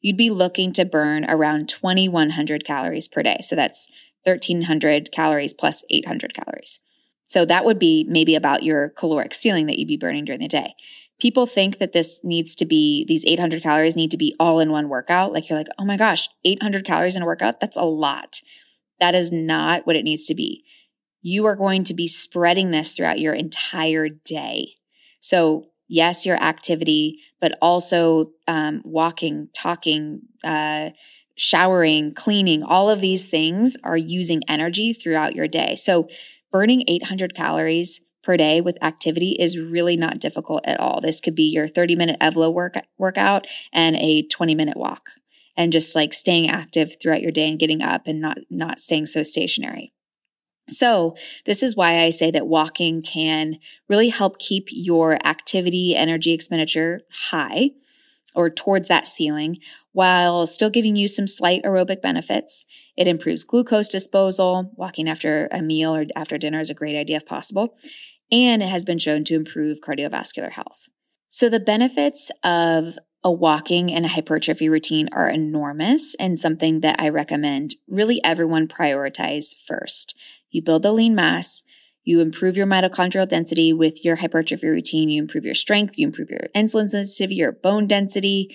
you'd 0.00 0.16
be 0.16 0.30
looking 0.30 0.72
to 0.72 0.84
burn 0.84 1.24
around 1.28 1.68
2100 1.68 2.64
calories 2.64 3.08
per 3.08 3.22
day. 3.22 3.38
So 3.40 3.56
that's 3.56 3.90
1300 4.24 5.12
calories 5.12 5.54
plus 5.54 5.84
800 5.90 6.34
calories. 6.34 6.80
So 7.24 7.44
that 7.44 7.64
would 7.64 7.78
be 7.78 8.04
maybe 8.08 8.34
about 8.34 8.62
your 8.62 8.90
caloric 8.90 9.34
ceiling 9.34 9.66
that 9.66 9.78
you'd 9.78 9.88
be 9.88 9.96
burning 9.96 10.24
during 10.24 10.40
the 10.40 10.48
day. 10.48 10.74
People 11.20 11.46
think 11.46 11.78
that 11.78 11.92
this 11.92 12.20
needs 12.22 12.54
to 12.56 12.64
be, 12.64 13.04
these 13.06 13.24
800 13.24 13.62
calories 13.62 13.96
need 13.96 14.10
to 14.10 14.16
be 14.16 14.34
all 14.38 14.60
in 14.60 14.70
one 14.70 14.88
workout. 14.88 15.32
Like 15.32 15.48
you're 15.48 15.58
like, 15.58 15.68
oh 15.78 15.84
my 15.84 15.96
gosh, 15.96 16.28
800 16.44 16.84
calories 16.84 17.16
in 17.16 17.22
a 17.22 17.26
workout? 17.26 17.60
That's 17.60 17.76
a 17.76 17.84
lot. 17.84 18.40
That 19.00 19.14
is 19.14 19.32
not 19.32 19.86
what 19.86 19.96
it 19.96 20.02
needs 20.02 20.26
to 20.26 20.34
be. 20.34 20.64
You 21.22 21.46
are 21.46 21.56
going 21.56 21.84
to 21.84 21.94
be 21.94 22.06
spreading 22.06 22.70
this 22.70 22.96
throughout 22.96 23.20
your 23.20 23.34
entire 23.34 24.08
day. 24.08 24.74
So 25.20 25.68
yes, 25.88 26.26
your 26.26 26.36
activity, 26.36 27.20
but 27.40 27.56
also 27.62 28.32
um, 28.46 28.82
walking, 28.84 29.48
talking, 29.54 30.22
uh, 30.42 30.90
showering, 31.36 32.14
cleaning, 32.14 32.62
all 32.62 32.90
of 32.90 33.00
these 33.00 33.26
things 33.26 33.76
are 33.82 33.96
using 33.96 34.42
energy 34.48 34.92
throughout 34.92 35.34
your 35.34 35.48
day. 35.48 35.74
So 35.76 36.08
burning 36.54 36.84
800 36.86 37.34
calories 37.34 38.00
per 38.22 38.36
day 38.36 38.60
with 38.60 38.78
activity 38.80 39.36
is 39.40 39.58
really 39.58 39.96
not 39.96 40.20
difficult 40.20 40.64
at 40.64 40.78
all. 40.78 41.00
This 41.00 41.20
could 41.20 41.34
be 41.34 41.50
your 41.50 41.66
30 41.66 41.96
minute 41.96 42.16
Evlo 42.20 42.54
work, 42.54 42.76
workout 42.96 43.48
and 43.72 43.96
a 43.96 44.22
20 44.22 44.54
minute 44.54 44.76
walk 44.76 45.10
and 45.56 45.72
just 45.72 45.96
like 45.96 46.14
staying 46.14 46.48
active 46.48 46.94
throughout 47.02 47.22
your 47.22 47.32
day 47.32 47.48
and 47.48 47.58
getting 47.58 47.82
up 47.82 48.06
and 48.06 48.20
not, 48.20 48.38
not 48.50 48.78
staying 48.78 49.06
so 49.06 49.24
stationary. 49.24 49.92
So 50.68 51.16
this 51.44 51.60
is 51.60 51.74
why 51.74 51.98
I 51.98 52.10
say 52.10 52.30
that 52.30 52.46
walking 52.46 53.02
can 53.02 53.58
really 53.88 54.10
help 54.10 54.38
keep 54.38 54.68
your 54.70 55.18
activity 55.26 55.96
energy 55.96 56.32
expenditure 56.32 57.00
high 57.30 57.70
or 58.34 58.50
towards 58.50 58.88
that 58.88 59.06
ceiling 59.06 59.58
while 59.92 60.46
still 60.46 60.70
giving 60.70 60.96
you 60.96 61.08
some 61.08 61.26
slight 61.26 61.62
aerobic 61.62 62.02
benefits. 62.02 62.66
It 62.96 63.06
improves 63.06 63.44
glucose 63.44 63.88
disposal. 63.88 64.72
Walking 64.76 65.08
after 65.08 65.48
a 65.52 65.62
meal 65.62 65.94
or 65.94 66.06
after 66.16 66.38
dinner 66.38 66.60
is 66.60 66.70
a 66.70 66.74
great 66.74 66.96
idea 66.96 67.16
if 67.16 67.26
possible. 67.26 67.76
And 68.32 68.62
it 68.62 68.68
has 68.68 68.84
been 68.84 68.98
shown 68.98 69.24
to 69.24 69.34
improve 69.34 69.80
cardiovascular 69.80 70.50
health. 70.50 70.88
So 71.28 71.48
the 71.48 71.60
benefits 71.60 72.30
of 72.42 72.98
a 73.24 73.32
walking 73.32 73.90
and 73.90 74.04
a 74.04 74.08
hypertrophy 74.08 74.68
routine 74.68 75.08
are 75.12 75.30
enormous 75.30 76.14
and 76.16 76.38
something 76.38 76.80
that 76.80 77.00
I 77.00 77.08
recommend 77.08 77.74
really 77.88 78.20
everyone 78.22 78.68
prioritize 78.68 79.54
first. 79.56 80.14
You 80.50 80.62
build 80.62 80.82
the 80.82 80.92
lean 80.92 81.14
mass. 81.14 81.62
You 82.04 82.20
improve 82.20 82.56
your 82.56 82.66
mitochondrial 82.66 83.28
density 83.28 83.72
with 83.72 84.04
your 84.04 84.16
hypertrophy 84.16 84.68
routine. 84.68 85.08
You 85.08 85.22
improve 85.22 85.44
your 85.44 85.54
strength. 85.54 85.98
You 85.98 86.06
improve 86.06 86.30
your 86.30 86.48
insulin 86.54 86.88
sensitivity, 86.88 87.36
your 87.36 87.52
bone 87.52 87.86
density. 87.86 88.54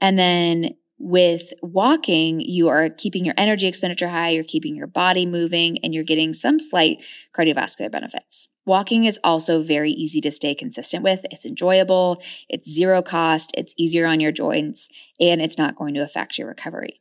And 0.00 0.18
then 0.18 0.74
With 1.00 1.52
walking, 1.62 2.40
you 2.40 2.66
are 2.68 2.90
keeping 2.90 3.24
your 3.24 3.34
energy 3.36 3.68
expenditure 3.68 4.08
high, 4.08 4.30
you're 4.30 4.42
keeping 4.42 4.74
your 4.74 4.88
body 4.88 5.26
moving, 5.26 5.78
and 5.84 5.94
you're 5.94 6.02
getting 6.02 6.34
some 6.34 6.58
slight 6.58 6.98
cardiovascular 7.32 7.90
benefits. 7.90 8.48
Walking 8.66 9.04
is 9.04 9.20
also 9.22 9.62
very 9.62 9.92
easy 9.92 10.20
to 10.22 10.32
stay 10.32 10.56
consistent 10.56 11.04
with. 11.04 11.24
It's 11.30 11.46
enjoyable, 11.46 12.20
it's 12.48 12.68
zero 12.68 13.00
cost, 13.00 13.52
it's 13.54 13.74
easier 13.78 14.06
on 14.08 14.18
your 14.18 14.32
joints, 14.32 14.88
and 15.20 15.40
it's 15.40 15.56
not 15.56 15.76
going 15.76 15.94
to 15.94 16.02
affect 16.02 16.36
your 16.36 16.48
recovery. 16.48 17.00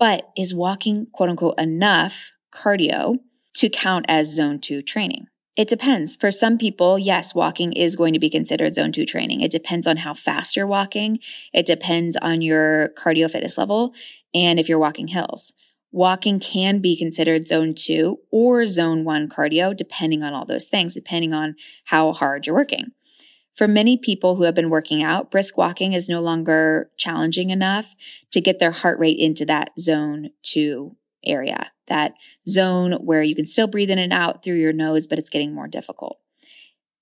But 0.00 0.30
is 0.36 0.52
walking, 0.52 1.06
quote 1.12 1.28
unquote, 1.30 1.60
enough 1.60 2.32
cardio 2.52 3.18
to 3.58 3.68
count 3.68 4.06
as 4.08 4.34
zone 4.34 4.58
two 4.58 4.82
training? 4.82 5.26
It 5.56 5.68
depends. 5.68 6.14
For 6.16 6.30
some 6.30 6.56
people, 6.56 7.00
yes, 7.00 7.34
walking 7.34 7.72
is 7.72 7.96
going 7.96 8.12
to 8.12 8.20
be 8.20 8.30
considered 8.30 8.76
zone 8.76 8.92
two 8.92 9.04
training. 9.04 9.40
It 9.40 9.50
depends 9.50 9.88
on 9.88 9.98
how 9.98 10.14
fast 10.14 10.54
you're 10.54 10.68
walking. 10.68 11.18
It 11.52 11.66
depends 11.66 12.16
on 12.16 12.42
your 12.42 12.90
cardio 12.96 13.28
fitness 13.28 13.58
level 13.58 13.92
and 14.32 14.60
if 14.60 14.68
you're 14.68 14.78
walking 14.78 15.08
hills. 15.08 15.52
Walking 15.90 16.38
can 16.38 16.80
be 16.80 16.96
considered 16.96 17.48
zone 17.48 17.74
two 17.74 18.18
or 18.30 18.66
zone 18.66 19.04
one 19.04 19.28
cardio, 19.28 19.76
depending 19.76 20.22
on 20.22 20.32
all 20.32 20.44
those 20.44 20.68
things, 20.68 20.94
depending 20.94 21.34
on 21.34 21.56
how 21.86 22.12
hard 22.12 22.46
you're 22.46 22.54
working. 22.54 22.92
For 23.56 23.66
many 23.66 23.96
people 23.96 24.36
who 24.36 24.44
have 24.44 24.54
been 24.54 24.70
working 24.70 25.02
out, 25.02 25.32
brisk 25.32 25.58
walking 25.58 25.92
is 25.92 26.08
no 26.08 26.20
longer 26.20 26.92
challenging 26.96 27.50
enough 27.50 27.96
to 28.30 28.40
get 28.40 28.60
their 28.60 28.70
heart 28.70 29.00
rate 29.00 29.18
into 29.18 29.44
that 29.46 29.70
zone 29.76 30.30
two 30.44 30.94
area, 31.24 31.70
that 31.86 32.12
zone 32.48 32.92
where 32.92 33.22
you 33.22 33.34
can 33.34 33.44
still 33.44 33.66
breathe 33.66 33.90
in 33.90 33.98
and 33.98 34.12
out 34.12 34.42
through 34.42 34.56
your 34.56 34.72
nose, 34.72 35.06
but 35.06 35.18
it's 35.18 35.30
getting 35.30 35.54
more 35.54 35.68
difficult. 35.68 36.18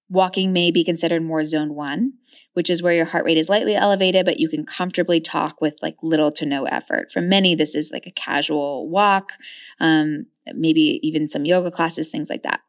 Walking 0.08 0.52
may 0.52 0.70
be 0.70 0.84
considered 0.84 1.22
more 1.22 1.42
zone 1.44 1.74
one, 1.74 2.12
which 2.52 2.70
is 2.70 2.80
where 2.80 2.92
your 2.92 3.06
heart 3.06 3.24
rate 3.24 3.36
is 3.36 3.48
lightly 3.48 3.74
elevated, 3.74 4.24
but 4.24 4.38
you 4.38 4.48
can 4.48 4.64
comfortably 4.64 5.20
talk 5.20 5.60
with 5.60 5.74
like 5.82 5.96
little 6.00 6.30
to 6.32 6.46
no 6.46 6.64
effort. 6.64 7.10
For 7.10 7.20
many, 7.20 7.56
this 7.56 7.74
is 7.74 7.90
like 7.92 8.06
a 8.06 8.12
casual 8.12 8.88
walk, 8.88 9.32
um, 9.80 10.26
maybe 10.54 11.00
even 11.02 11.26
some 11.26 11.44
yoga 11.44 11.72
classes, 11.72 12.08
things 12.08 12.30
like 12.30 12.42
that. 12.42 12.60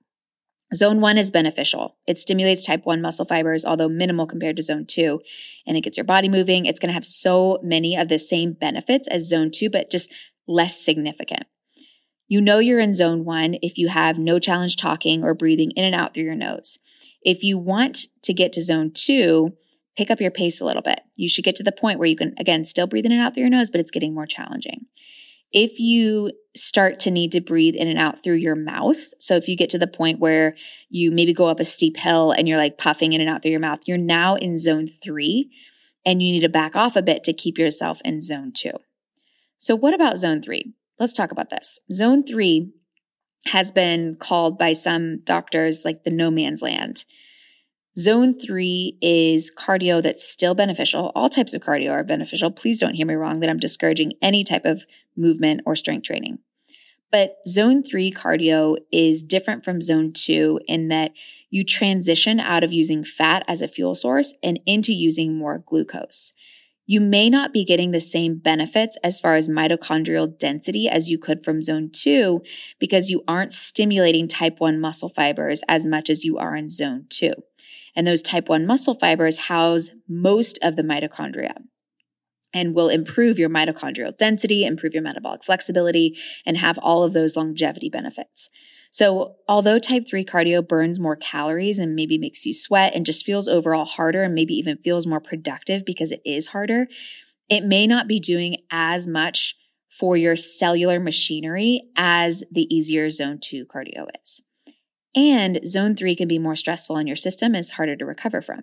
Zone 0.74 1.00
one 1.00 1.18
is 1.18 1.32
beneficial. 1.32 1.96
It 2.08 2.18
stimulates 2.18 2.66
type 2.66 2.82
one 2.86 3.02
muscle 3.02 3.24
fibers, 3.24 3.64
although 3.64 3.88
minimal 3.88 4.26
compared 4.26 4.58
to 4.58 4.62
zone 4.62 4.86
two, 4.86 5.22
and 5.66 5.78
it 5.78 5.82
gets 5.82 5.96
your 5.96 6.04
body 6.04 6.28
moving. 6.28 6.66
It's 6.66 6.80
going 6.80 6.90
to 6.90 6.94
have 6.94 7.06
so 7.06 7.60
many 7.64 7.96
of 7.96 8.10
the 8.10 8.20
same 8.20 8.52
benefits 8.52 9.08
as 9.08 9.30
zone 9.30 9.50
two, 9.54 9.70
but 9.70 9.90
just 9.90 10.12
less 10.48 10.84
significant. 10.84 11.44
You 12.28 12.42
know 12.42 12.60
you're 12.60 12.80
in 12.80 12.94
zone 12.94 13.24
one 13.24 13.58
if 13.62 13.78
you 13.78 13.88
have 13.88 14.20
no 14.20 14.38
challenge 14.40 14.76
talking 14.76 15.24
or 15.24 15.34
breathing 15.34 15.72
in 15.72 15.86
and 15.86 15.96
out 15.96 16.14
through 16.14 16.26
your 16.26 16.36
nose. 16.36 16.80
If 17.22 17.44
you 17.44 17.58
want 17.58 18.00
to 18.24 18.34
get 18.34 18.52
to 18.54 18.62
zone 18.62 18.92
two, 18.94 19.54
pick 19.98 20.12
up 20.12 20.20
your 20.20 20.32
pace 20.32 20.60
a 20.62 20.66
little 20.66 20.82
bit. 20.82 21.00
You 21.16 21.30
should 21.30 21.46
get 21.46 21.56
to 21.58 21.64
the 21.64 21.72
point 21.72 22.00
where 22.00 22.08
you 22.08 22.16
can, 22.16 22.34
again, 22.38 22.66
still 22.66 22.88
breathe 22.88 23.06
in 23.06 23.12
and 23.12 23.22
out 23.22 23.34
through 23.34 23.44
your 23.44 23.50
nose, 23.50 23.72
but 23.72 23.80
it's 23.80 23.92
getting 23.92 24.14
more 24.14 24.26
challenging. 24.26 24.86
If 25.52 25.80
you 25.80 26.32
start 26.56 27.00
to 27.02 27.12
need 27.12 27.32
to 27.32 27.42
breathe 27.42 27.76
in 27.76 27.88
and 27.88 27.98
out 27.98 28.22
through 28.22 28.36
your 28.36 28.56
mouth, 28.56 28.98
so 29.20 29.36
if 29.36 29.48
you 29.48 29.56
get 29.56 29.70
to 29.72 29.80
the 29.80 29.88
point 29.88 30.20
where 30.20 30.56
you 30.90 31.10
maybe 31.10 31.34
go 31.34 31.48
up 31.48 31.62
a 31.62 31.66
steep 31.66 31.98
hill 31.98 32.32
and 32.32 32.48
you're 32.48 32.58
like 32.58 32.78
puffing 32.78 33.14
in 33.14 33.22
and 33.22 33.30
out 33.30 33.42
through 33.42 33.52
your 33.52 33.60
mouth, 33.62 33.80
you're 33.88 33.98
now 33.98 34.36
in 34.36 34.58
zone 34.58 34.88
three 34.88 35.50
and 36.06 36.22
you 36.22 36.34
need 36.34 36.42
to 36.42 36.50
back 36.50 36.76
off 36.76 36.96
a 36.98 37.02
bit 37.02 37.24
to 37.24 37.34
keep 37.34 37.58
yourself 37.58 38.02
in 38.04 38.20
zone 38.20 38.52
two. 38.54 38.74
So, 39.58 39.76
what 39.76 39.94
about 39.94 40.18
zone 40.18 40.42
three? 40.42 40.74
Let's 41.00 41.14
talk 41.14 41.32
about 41.32 41.50
this. 41.50 41.80
Zone 41.92 42.24
three 42.24 42.72
has 43.48 43.72
been 43.72 44.16
called 44.16 44.58
by 44.58 44.74
some 44.74 45.20
doctors 45.24 45.86
like 45.86 46.04
the 46.04 46.12
no 46.12 46.30
man's 46.30 46.62
land. 46.62 47.06
Zone 47.98 48.34
three 48.34 48.98
is 49.02 49.52
cardio 49.58 50.04
that's 50.04 50.28
still 50.28 50.54
beneficial. 50.54 51.12
All 51.16 51.30
types 51.30 51.54
of 51.54 51.64
cardio 51.64 51.92
are 51.92 52.04
beneficial. 52.04 52.52
Please 52.52 52.80
don't 52.80 52.94
hear 52.94 53.08
me 53.08 53.16
wrong 53.16 53.40
that 53.40 53.50
I'm 53.50 53.60
discouraging 53.60 54.14
any 54.22 54.44
type 54.44 54.66
of 54.66 54.86
movement 55.16 55.62
or 55.66 55.76
strength 55.76 56.06
training. 56.06 56.40
But 57.12 57.38
zone 57.48 57.84
three 57.84 58.12
cardio 58.12 58.78
is 58.92 59.24
different 59.24 59.64
from 59.64 59.82
zone 59.82 60.14
two 60.14 60.60
in 60.68 60.90
that 60.90 61.14
you 61.50 61.64
transition 61.64 62.40
out 62.40 62.64
of 62.64 62.74
using 62.74 63.04
fat 63.04 63.44
as 63.48 63.62
a 63.62 63.68
fuel 63.68 63.96
source 63.96 64.36
and 64.44 64.60
into 64.66 64.94
using 64.94 65.36
more 65.36 65.64
glucose 65.66 66.34
you 66.90 67.02
may 67.02 67.30
not 67.30 67.52
be 67.52 67.66
getting 67.66 67.92
the 67.92 68.00
same 68.00 68.38
benefits 68.38 68.98
as 69.04 69.20
far 69.20 69.36
as 69.36 69.50
mitochondrial 69.50 70.40
density 70.40 70.88
as 70.88 71.10
you 71.10 71.20
could 71.20 71.44
from 71.44 71.62
zone 71.62 71.90
two 71.92 72.42
because 72.80 73.10
you 73.10 73.24
aren't 73.28 73.52
stimulating 73.52 74.28
type 74.28 74.56
1 74.60 74.80
muscle 74.80 75.10
fibers 75.10 75.62
as 75.68 75.86
much 75.86 76.10
as 76.10 76.24
you 76.24 76.38
are 76.38 76.56
in 76.56 76.70
zone 76.70 77.06
two. 77.10 77.34
And 77.94 78.08
those 78.08 78.22
type 78.22 78.48
1 78.48 78.66
muscle 78.66 78.96
fibers 78.96 79.38
house 79.38 79.90
most 80.08 80.58
of 80.62 80.78
the 80.78 80.82
mitochondria 80.82 81.58
and 82.54 82.74
will 82.74 82.90
improve 82.90 83.38
your 83.38 83.50
mitochondrial 83.50 84.18
density, 84.18 84.66
improve 84.66 84.94
your 84.94 85.04
metabolic 85.04 85.44
flexibility, 85.44 86.18
and 86.46 86.58
have 86.58 86.78
all 86.80 87.04
of 87.04 87.14
those 87.14 87.36
longevity 87.36 87.90
benefits. 87.90 88.50
So, 88.92 89.36
although 89.48 89.80
type 89.80 90.04
3 90.08 90.24
cardio 90.24 90.66
burns 90.66 91.00
more 91.00 91.16
calories 91.16 91.78
and 91.78 91.96
maybe 91.96 92.18
makes 92.18 92.46
you 92.46 92.54
sweat 92.54 92.96
and 92.96 93.06
just 93.06 93.26
feels 93.26 93.48
overall 93.48 93.86
harder 93.86 94.24
and 94.24 94.34
maybe 94.34 94.54
even 94.54 94.78
feels 94.78 95.06
more 95.06 95.20
productive 95.20 95.86
because 95.86 96.12
it 96.12 96.22
is 96.26 96.48
harder, 96.48 96.88
it 97.50 97.64
may 97.64 97.86
not 97.86 98.08
be 98.08 98.20
doing 98.20 98.58
as 98.72 99.08
much 99.08 99.56
for 99.90 100.16
your 100.16 100.36
cellular 100.36 101.00
machinery 101.00 101.82
as 101.96 102.44
the 102.52 102.74
easier 102.74 103.10
zone 103.10 103.40
2 103.42 103.66
cardio 103.66 104.08
is. 104.24 104.42
And 105.16 105.60
zone 105.66 105.96
3 105.96 106.16
can 106.16 106.28
be 106.28 106.40
more 106.40 106.56
stressful 106.56 106.98
in 106.98 107.08
your 107.08 107.16
system 107.16 107.54
and 107.54 107.60
is 107.60 107.72
harder 107.72 107.96
to 107.96 108.06
recover 108.06 108.42
from. 108.42 108.62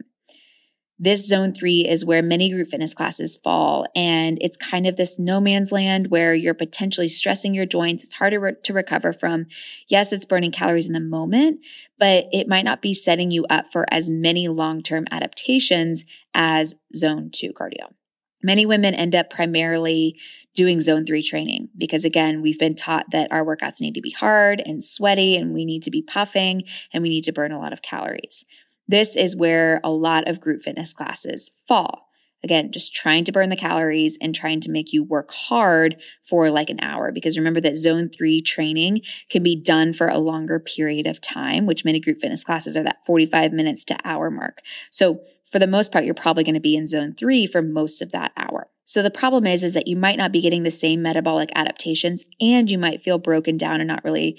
This 0.99 1.27
zone 1.27 1.53
three 1.53 1.87
is 1.87 2.05
where 2.05 2.23
many 2.23 2.51
group 2.51 2.69
fitness 2.69 2.95
classes 2.95 3.35
fall. 3.37 3.87
And 3.97 4.39
it's 4.41 4.57
kind 4.57 4.87
of 4.87 4.97
this 4.97 5.19
no 5.19 5.41
man's 5.41 5.73
land 5.73 6.11
where 6.11 6.35
you're 6.35 6.55
potentially 6.55 7.09
stressing 7.09 7.53
your 7.53 7.67
joints. 7.67 8.05
It's 8.05 8.15
harder 8.15 8.53
to 8.53 8.73
recover 8.73 9.13
from. 9.13 9.47
Yes, 9.89 10.13
it's 10.13 10.25
burning 10.25 10.53
calories 10.53 10.87
in 10.87 10.93
the 10.93 11.01
moment, 11.01 11.61
but 11.99 12.27
it 12.33 12.47
might 12.47 12.65
not 12.65 12.81
be 12.81 12.95
setting 12.95 13.33
you 13.33 13.45
up 13.51 13.67
for 13.73 13.87
as 13.91 14.09
many 14.09 14.47
long 14.47 14.83
term 14.83 15.07
adaptations 15.11 16.05
as 16.33 16.77
zone 16.95 17.31
two 17.33 17.53
cardio. 17.53 17.93
Many 18.41 18.67
women 18.67 18.95
end 18.95 19.15
up 19.15 19.31
primarily 19.31 20.21
doing 20.55 20.81
zone 20.81 21.05
three 21.07 21.23
training 21.23 21.71
because 21.77 22.05
again, 22.05 22.43
we've 22.43 22.59
been 22.59 22.77
taught 22.77 23.11
that 23.11 23.33
our 23.33 23.45
workouts 23.45 23.81
need 23.81 23.95
to 23.95 24.03
be 24.03 24.11
hard 24.11 24.63
and 24.65 24.85
sweaty 24.85 25.35
and 25.35 25.55
we 25.55 25.65
need 25.65 25.83
to 25.83 25.91
be 25.91 26.03
puffing 26.03 26.63
and 26.93 27.03
we 27.03 27.09
need 27.09 27.25
to 27.25 27.33
burn 27.33 27.53
a 27.53 27.59
lot 27.59 27.73
of 27.73 27.83
calories. 27.83 28.45
This 28.87 29.17
is 29.17 29.37
where 29.37 29.81
a 29.83 29.91
lot 29.91 30.29
of 30.29 30.41
group 30.41 30.61
fitness 30.61 30.93
classes 30.93 31.51
fall. 31.67 32.09
Again, 32.45 32.73
just 32.73 32.95
trying 32.95 33.25
to 33.25 33.33
burn 33.33 33.49
the 33.49 33.57
calories 33.57 34.19
and 34.21 34.35
trying 34.35 34.61
to 34.61 34.71
make 34.71 34.93
you 34.93 35.03
work 35.03 35.33
hard 35.33 35.97
for 36.23 36.51
like 36.51 36.69
an 36.69 36.79
hour. 36.83 37.11
Because 37.11 37.39
remember 37.39 37.61
that 37.63 37.79
zone 37.79 38.11
three 38.11 38.43
training 38.43 39.01
can 39.31 39.43
be 39.43 39.57
done 39.57 39.95
for 39.95 40.09
a 40.09 40.19
longer 40.19 40.61
period 40.61 41.07
of 41.07 41.23
time, 41.23 41.65
which 41.65 41.87
many 41.87 42.01
group 42.01 42.21
fitness 42.21 42.45
classes 42.45 42.77
are 42.77 42.83
that 42.83 43.05
45 43.07 43.55
minutes 43.55 43.83
to 43.87 43.97
hour 44.05 44.31
mark. 44.31 44.61
So 44.91 45.23
for 45.51 45.59
the 45.59 45.67
most 45.67 45.91
part, 45.91 46.05
you're 46.05 46.13
probably 46.13 46.45
going 46.45 46.55
to 46.55 46.61
be 46.61 46.77
in 46.77 46.87
zone 46.87 47.15
three 47.15 47.47
for 47.47 47.63
most 47.63 48.03
of 48.03 48.13
that 48.13 48.33
hour. 48.37 48.69
So 48.85 49.03
the 49.03 49.11
problem 49.11 49.47
is, 49.47 49.65
is 49.65 49.73
that 49.73 49.89
you 49.89 49.97
might 49.97 50.19
not 50.19 50.31
be 50.31 50.43
getting 50.43 50.65
the 50.65 50.71
same 50.71 51.01
metabolic 51.01 51.49
adaptations 51.55 52.25
and 52.43 52.71
you 52.71 52.77
might 52.77 53.03
feel 53.03 53.17
broken 53.17 53.57
down 53.57 53.81
and 53.81 53.89
not 53.89 54.05
really 54.05 54.39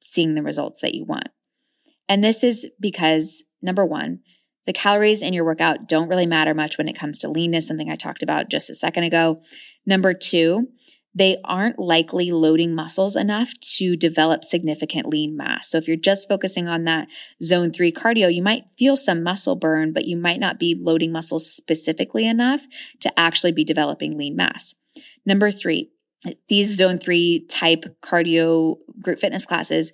seeing 0.00 0.34
the 0.34 0.42
results 0.42 0.80
that 0.80 0.94
you 0.94 1.04
want. 1.04 1.28
And 2.08 2.22
this 2.22 2.42
is 2.42 2.68
because 2.80 3.44
number 3.62 3.84
one, 3.84 4.20
the 4.66 4.72
calories 4.72 5.22
in 5.22 5.32
your 5.32 5.44
workout 5.44 5.88
don't 5.88 6.08
really 6.08 6.26
matter 6.26 6.54
much 6.54 6.76
when 6.76 6.88
it 6.88 6.98
comes 6.98 7.18
to 7.18 7.30
leanness, 7.30 7.68
something 7.68 7.90
I 7.90 7.96
talked 7.96 8.22
about 8.22 8.50
just 8.50 8.70
a 8.70 8.74
second 8.74 9.04
ago. 9.04 9.40
Number 9.86 10.12
two, 10.12 10.68
they 11.14 11.38
aren't 11.44 11.78
likely 11.78 12.30
loading 12.30 12.74
muscles 12.74 13.16
enough 13.16 13.50
to 13.76 13.96
develop 13.96 14.44
significant 14.44 15.08
lean 15.08 15.34
mass. 15.34 15.70
So 15.70 15.78
if 15.78 15.88
you're 15.88 15.96
just 15.96 16.28
focusing 16.28 16.68
on 16.68 16.84
that 16.84 17.08
zone 17.42 17.72
three 17.72 17.90
cardio, 17.90 18.32
you 18.32 18.42
might 18.42 18.64
feel 18.76 18.96
some 18.96 19.22
muscle 19.22 19.56
burn, 19.56 19.94
but 19.94 20.04
you 20.04 20.16
might 20.16 20.40
not 20.40 20.58
be 20.58 20.78
loading 20.78 21.12
muscles 21.12 21.50
specifically 21.50 22.26
enough 22.26 22.66
to 23.00 23.18
actually 23.18 23.52
be 23.52 23.64
developing 23.64 24.18
lean 24.18 24.36
mass. 24.36 24.74
Number 25.24 25.50
three, 25.50 25.90
these 26.48 26.76
zone 26.76 26.98
three 26.98 27.46
type 27.48 27.84
cardio 28.02 28.76
group 29.00 29.18
fitness 29.18 29.46
classes 29.46 29.92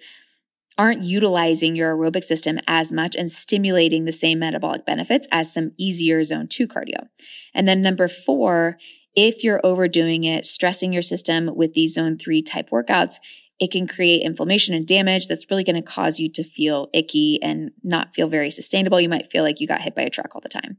aren't 0.79 1.03
utilizing 1.03 1.77
your 1.77 1.97
aerobic 1.97 2.25
system 2.25 2.59
as 2.67 2.93
much 2.93 3.15
and 3.15 3.31
stimulating 3.31 4.05
the 4.05 4.13
same 4.13 4.39
metabolic 4.39 4.85
benefits 4.87 5.29
as 5.31 5.53
some 5.53 5.73
easier 5.79 6.23
zone 6.25 6.49
two 6.49 6.67
cardio. 6.67 7.09
And 7.55 7.69
then 7.69 7.83
number 7.83 8.09
four, 8.09 8.79
if 9.15 9.45
you're 9.45 9.61
overdoing 9.65 10.25
it, 10.25 10.47
stressing 10.47 10.93
your 10.93 11.03
system 11.03 11.51
with 11.55 11.75
these 11.75 11.95
zone 11.95 12.17
three 12.17 12.43
type 12.43 12.71
workouts, 12.71 13.17
it 13.61 13.71
can 13.71 13.87
create 13.87 14.23
inflammation 14.23 14.75
and 14.75 14.87
damage 14.87 15.29
that's 15.29 15.47
really 15.51 15.63
going 15.63 15.77
to 15.77 15.83
cause 15.83 16.19
you 16.19 16.29
to 16.31 16.43
feel 16.43 16.89
icky 16.93 17.39
and 17.43 17.71
not 17.85 18.15
feel 18.15 18.27
very 18.27 18.51
sustainable. 18.51 19.01
You 19.01 19.09
might 19.09 19.31
feel 19.31 19.45
like 19.45 19.61
you 19.61 19.69
got 19.69 19.83
hit 19.83 19.95
by 19.95 20.03
a 20.03 20.11
truck 20.11 20.35
all 20.35 20.41
the 20.41 20.49
time. 20.49 20.79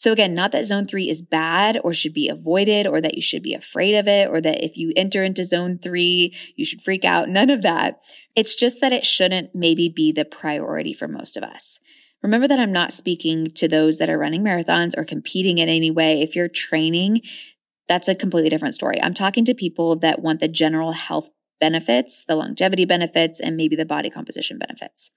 So 0.00 0.12
again, 0.12 0.34
not 0.34 0.50
that 0.52 0.64
zone 0.64 0.86
three 0.86 1.10
is 1.10 1.20
bad 1.20 1.78
or 1.84 1.92
should 1.92 2.14
be 2.14 2.30
avoided 2.30 2.86
or 2.86 3.02
that 3.02 3.16
you 3.16 3.20
should 3.20 3.42
be 3.42 3.52
afraid 3.52 3.94
of 3.94 4.08
it 4.08 4.30
or 4.30 4.40
that 4.40 4.64
if 4.64 4.78
you 4.78 4.94
enter 4.96 5.22
into 5.22 5.44
zone 5.44 5.76
three, 5.76 6.34
you 6.56 6.64
should 6.64 6.80
freak 6.80 7.04
out. 7.04 7.28
None 7.28 7.50
of 7.50 7.60
that. 7.60 8.00
It's 8.34 8.54
just 8.54 8.80
that 8.80 8.94
it 8.94 9.04
shouldn't 9.04 9.54
maybe 9.54 9.90
be 9.90 10.10
the 10.10 10.24
priority 10.24 10.94
for 10.94 11.06
most 11.06 11.36
of 11.36 11.42
us. 11.42 11.80
Remember 12.22 12.48
that 12.48 12.58
I'm 12.58 12.72
not 12.72 12.94
speaking 12.94 13.50
to 13.50 13.68
those 13.68 13.98
that 13.98 14.08
are 14.08 14.16
running 14.16 14.42
marathons 14.42 14.96
or 14.96 15.04
competing 15.04 15.58
in 15.58 15.68
any 15.68 15.90
way. 15.90 16.22
If 16.22 16.34
you're 16.34 16.48
training, 16.48 17.20
that's 17.86 18.08
a 18.08 18.14
completely 18.14 18.48
different 18.48 18.74
story. 18.74 19.02
I'm 19.02 19.12
talking 19.12 19.44
to 19.44 19.54
people 19.54 19.96
that 19.96 20.22
want 20.22 20.40
the 20.40 20.48
general 20.48 20.92
health 20.92 21.28
benefits, 21.60 22.24
the 22.24 22.36
longevity 22.36 22.86
benefits, 22.86 23.38
and 23.38 23.54
maybe 23.54 23.76
the 23.76 23.84
body 23.84 24.08
composition 24.08 24.58
benefits. 24.58 25.10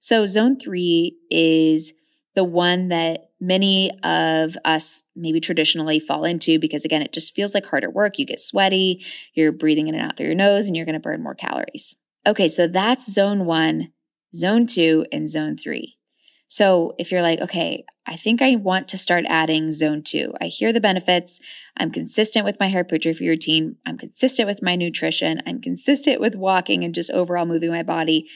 So 0.00 0.26
zone 0.26 0.58
three 0.58 1.16
is 1.30 1.94
the 2.34 2.44
one 2.44 2.88
that 2.88 3.30
many 3.40 3.90
of 4.02 4.56
us 4.64 5.02
maybe 5.14 5.40
traditionally 5.40 5.98
fall 5.98 6.24
into 6.24 6.58
because 6.58 6.84
again, 6.84 7.02
it 7.02 7.12
just 7.12 7.34
feels 7.34 7.54
like 7.54 7.66
harder 7.66 7.90
work. 7.90 8.18
You 8.18 8.26
get 8.26 8.40
sweaty, 8.40 9.04
you're 9.34 9.52
breathing 9.52 9.88
in 9.88 9.94
and 9.94 10.04
out 10.04 10.16
through 10.16 10.26
your 10.26 10.34
nose, 10.34 10.66
and 10.66 10.76
you're 10.76 10.86
going 10.86 10.94
to 10.94 11.00
burn 11.00 11.22
more 11.22 11.34
calories. 11.34 11.96
Okay, 12.26 12.48
so 12.48 12.66
that's 12.66 13.10
zone 13.10 13.46
one, 13.46 13.92
zone 14.34 14.66
two, 14.66 15.06
and 15.12 15.28
zone 15.28 15.56
three. 15.56 15.96
So 16.48 16.94
if 16.98 17.12
you're 17.12 17.22
like, 17.22 17.40
okay, 17.40 17.84
I 18.06 18.16
think 18.16 18.40
I 18.40 18.56
want 18.56 18.88
to 18.88 18.98
start 18.98 19.24
adding 19.28 19.70
zone 19.70 20.02
two. 20.02 20.32
I 20.40 20.46
hear 20.46 20.72
the 20.72 20.80
benefits. 20.80 21.40
I'm 21.76 21.90
consistent 21.90 22.44
with 22.44 22.58
my 22.58 22.70
hypertrophy 22.70 23.28
routine. 23.28 23.76
I'm 23.86 23.98
consistent 23.98 24.48
with 24.48 24.62
my 24.62 24.74
nutrition. 24.74 25.42
I'm 25.46 25.60
consistent 25.60 26.20
with 26.20 26.34
walking 26.34 26.84
and 26.84 26.94
just 26.94 27.10
overall 27.10 27.44
moving 27.44 27.70
my 27.70 27.82
body. 27.82 28.26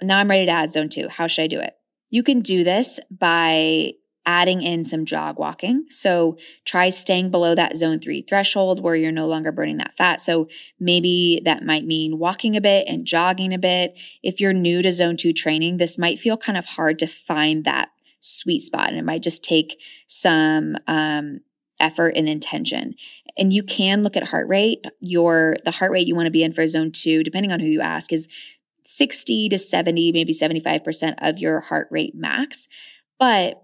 Now 0.00 0.18
I'm 0.18 0.30
ready 0.30 0.46
to 0.46 0.52
add 0.52 0.70
zone 0.70 0.88
two. 0.88 1.08
How 1.08 1.26
should 1.26 1.42
I 1.42 1.48
do 1.48 1.60
it? 1.60 1.74
You 2.10 2.22
can 2.22 2.40
do 2.40 2.64
this 2.64 3.00
by 3.10 3.94
adding 4.26 4.62
in 4.62 4.84
some 4.84 5.04
jog 5.04 5.38
walking. 5.38 5.84
So 5.90 6.38
try 6.64 6.88
staying 6.90 7.30
below 7.30 7.54
that 7.54 7.76
zone 7.76 8.00
three 8.00 8.22
threshold 8.22 8.82
where 8.82 8.94
you're 8.94 9.12
no 9.12 9.26
longer 9.26 9.52
burning 9.52 9.76
that 9.78 9.94
fat. 9.94 10.20
So 10.20 10.48
maybe 10.80 11.42
that 11.44 11.62
might 11.62 11.84
mean 11.84 12.18
walking 12.18 12.56
a 12.56 12.60
bit 12.60 12.86
and 12.88 13.06
jogging 13.06 13.52
a 13.52 13.58
bit. 13.58 13.98
If 14.22 14.40
you're 14.40 14.52
new 14.52 14.82
to 14.82 14.92
zone 14.92 15.16
two 15.16 15.32
training, 15.32 15.76
this 15.76 15.98
might 15.98 16.18
feel 16.18 16.36
kind 16.36 16.56
of 16.56 16.64
hard 16.64 16.98
to 17.00 17.06
find 17.06 17.64
that 17.64 17.90
sweet 18.20 18.60
spot 18.60 18.88
and 18.88 18.96
it 18.96 19.04
might 19.04 19.22
just 19.22 19.44
take 19.44 19.78
some, 20.06 20.76
um, 20.86 21.40
effort 21.80 22.14
and 22.16 22.28
intention. 22.28 22.94
And 23.36 23.52
you 23.52 23.62
can 23.62 24.02
look 24.02 24.16
at 24.16 24.28
heart 24.28 24.48
rate. 24.48 24.84
Your, 25.00 25.56
the 25.64 25.72
heart 25.72 25.90
rate 25.90 26.06
you 26.06 26.14
want 26.14 26.26
to 26.26 26.30
be 26.30 26.44
in 26.44 26.52
for 26.52 26.66
zone 26.66 26.92
two, 26.92 27.22
depending 27.22 27.52
on 27.52 27.60
who 27.60 27.66
you 27.66 27.80
ask 27.80 28.12
is 28.12 28.28
60 28.84 29.48
to 29.48 29.58
70, 29.58 30.12
maybe 30.12 30.32
75% 30.32 31.14
of 31.18 31.38
your 31.38 31.60
heart 31.60 31.88
rate 31.90 32.14
max. 32.14 32.68
But 33.18 33.62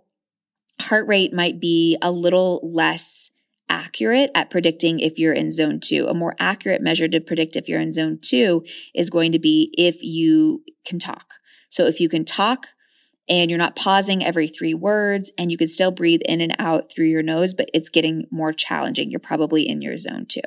heart 0.81 1.07
rate 1.07 1.33
might 1.33 1.61
be 1.61 1.97
a 2.03 2.11
little 2.11 2.61
less 2.63 3.31
accurate 3.69 4.31
at 4.35 4.51
predicting 4.51 4.99
if 4.99 5.19
you're 5.19 5.33
in 5.33 5.51
zone 5.51 5.79
two. 5.81 6.07
A 6.09 6.15
more 6.15 6.35
accurate 6.39 6.83
measure 6.83 7.09
to 7.09 7.21
predict 7.21 7.57
if 7.57 7.69
you're 7.69 7.81
in 7.81 7.93
zone 7.93 8.19
two 8.21 8.65
is 8.95 9.11
going 9.11 9.33
to 9.33 9.39
be 9.39 9.73
if 9.79 10.03
you 10.03 10.65
can 10.85 10.99
talk. 10.99 11.35
So 11.69 11.87
if 11.87 12.01
you 12.01 12.09
can 12.09 12.25
talk 12.25 12.67
and 13.29 13.49
you're 13.49 13.59
not 13.59 13.77
pausing 13.77 14.25
every 14.25 14.49
three 14.49 14.75
words 14.75 15.31
and 15.39 15.53
you 15.53 15.57
can 15.57 15.69
still 15.69 15.93
breathe 15.93 16.21
in 16.25 16.41
and 16.41 16.55
out 16.59 16.91
through 16.91 17.07
your 17.07 17.23
nose, 17.23 17.55
but 17.55 17.71
it's 17.73 17.89
getting 17.89 18.27
more 18.31 18.53
challenging, 18.53 19.11
you're 19.11 19.21
probably 19.21 19.69
in 19.69 19.81
your 19.81 19.97
zone 19.97 20.27
two. 20.27 20.41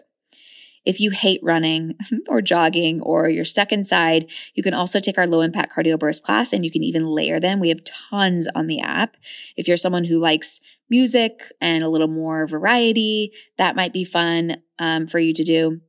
If 0.85 0.99
you 0.99 1.11
hate 1.11 1.39
running 1.43 1.95
or 2.27 2.41
jogging 2.41 3.01
or 3.01 3.29
you're 3.29 3.45
stuck 3.45 3.71
inside, 3.71 4.29
you 4.53 4.63
can 4.63 4.73
also 4.73 4.99
take 4.99 5.17
our 5.17 5.27
low 5.27 5.41
impact 5.41 5.73
cardio 5.75 5.97
burst 5.97 6.23
class 6.23 6.53
and 6.53 6.65
you 6.65 6.71
can 6.71 6.83
even 6.83 7.07
layer 7.07 7.39
them. 7.39 7.59
We 7.59 7.69
have 7.69 7.83
tons 7.83 8.47
on 8.55 8.67
the 8.67 8.81
app. 8.81 9.17
If 9.55 9.67
you're 9.67 9.77
someone 9.77 10.05
who 10.05 10.19
likes 10.19 10.59
music 10.89 11.43
and 11.61 11.83
a 11.83 11.89
little 11.89 12.07
more 12.07 12.45
variety, 12.47 13.31
that 13.57 13.75
might 13.75 13.93
be 13.93 14.03
fun 14.03 14.57
um, 14.79 15.07
for 15.07 15.19
you 15.19 15.33
to 15.33 15.43
do. 15.43 15.81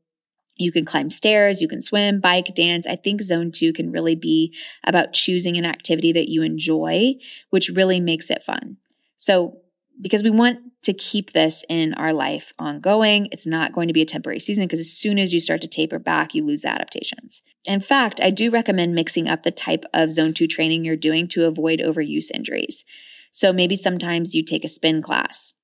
You 0.57 0.71
can 0.71 0.85
climb 0.85 1.11
stairs, 1.11 1.61
you 1.61 1.67
can 1.67 1.83
swim, 1.83 2.21
bike, 2.21 2.55
dance. 2.55 2.87
I 2.87 2.95
think 2.95 3.23
zone 3.23 3.51
two 3.51 3.73
can 3.73 3.91
really 3.91 4.15
be 4.15 4.55
about 4.87 5.13
choosing 5.13 5.57
an 5.57 5.65
activity 5.65 6.13
that 6.13 6.31
you 6.31 6.43
enjoy, 6.43 7.15
which 7.51 7.71
really 7.71 7.99
makes 7.99 8.31
it 8.31 8.43
fun. 8.43 8.77
So 9.17 9.59
because 10.01 10.23
we 10.23 10.31
want 10.31 10.59
to 10.85 10.93
keep 10.93 11.33
this 11.33 11.65
in 11.69 11.95
our 11.95 12.13
life 12.13 12.53
ongoing. 12.59 13.29
It's 13.33 13.47
not 13.47 13.73
going 13.73 13.89
to 13.89 13.95
be 13.95 14.03
a 14.03 14.07
temporary 14.07 14.39
season 14.39 14.65
because 14.65 14.81
as 14.81 14.93
soon 14.93 15.19
as 15.19 15.33
you 15.33 15.41
start 15.41 15.63
to 15.63 15.69
taper 15.69 15.99
back, 15.99 16.35
you 16.35 16.45
lose 16.45 16.65
adaptations. 16.65 17.43
In 17.65 17.81
fact, 17.81 18.21
I 18.23 18.31
do 18.31 18.51
recommend 18.51 18.95
mixing 18.95 19.29
up 19.29 19.43
the 19.43 19.51
type 19.51 19.85
of 19.95 20.13
zone 20.13 20.35
two 20.35 20.47
training 20.47 20.85
you're 20.85 20.97
doing 20.97 21.27
to 21.29 21.47
avoid 21.47 21.81
overuse 21.81 22.27
injuries. 22.35 22.85
So 23.31 23.53
maybe 23.53 23.77
sometimes 23.77 24.35
you 24.35 24.45
take 24.45 24.65
a 24.65 24.69
spin 24.69 25.01
class. 25.01 25.55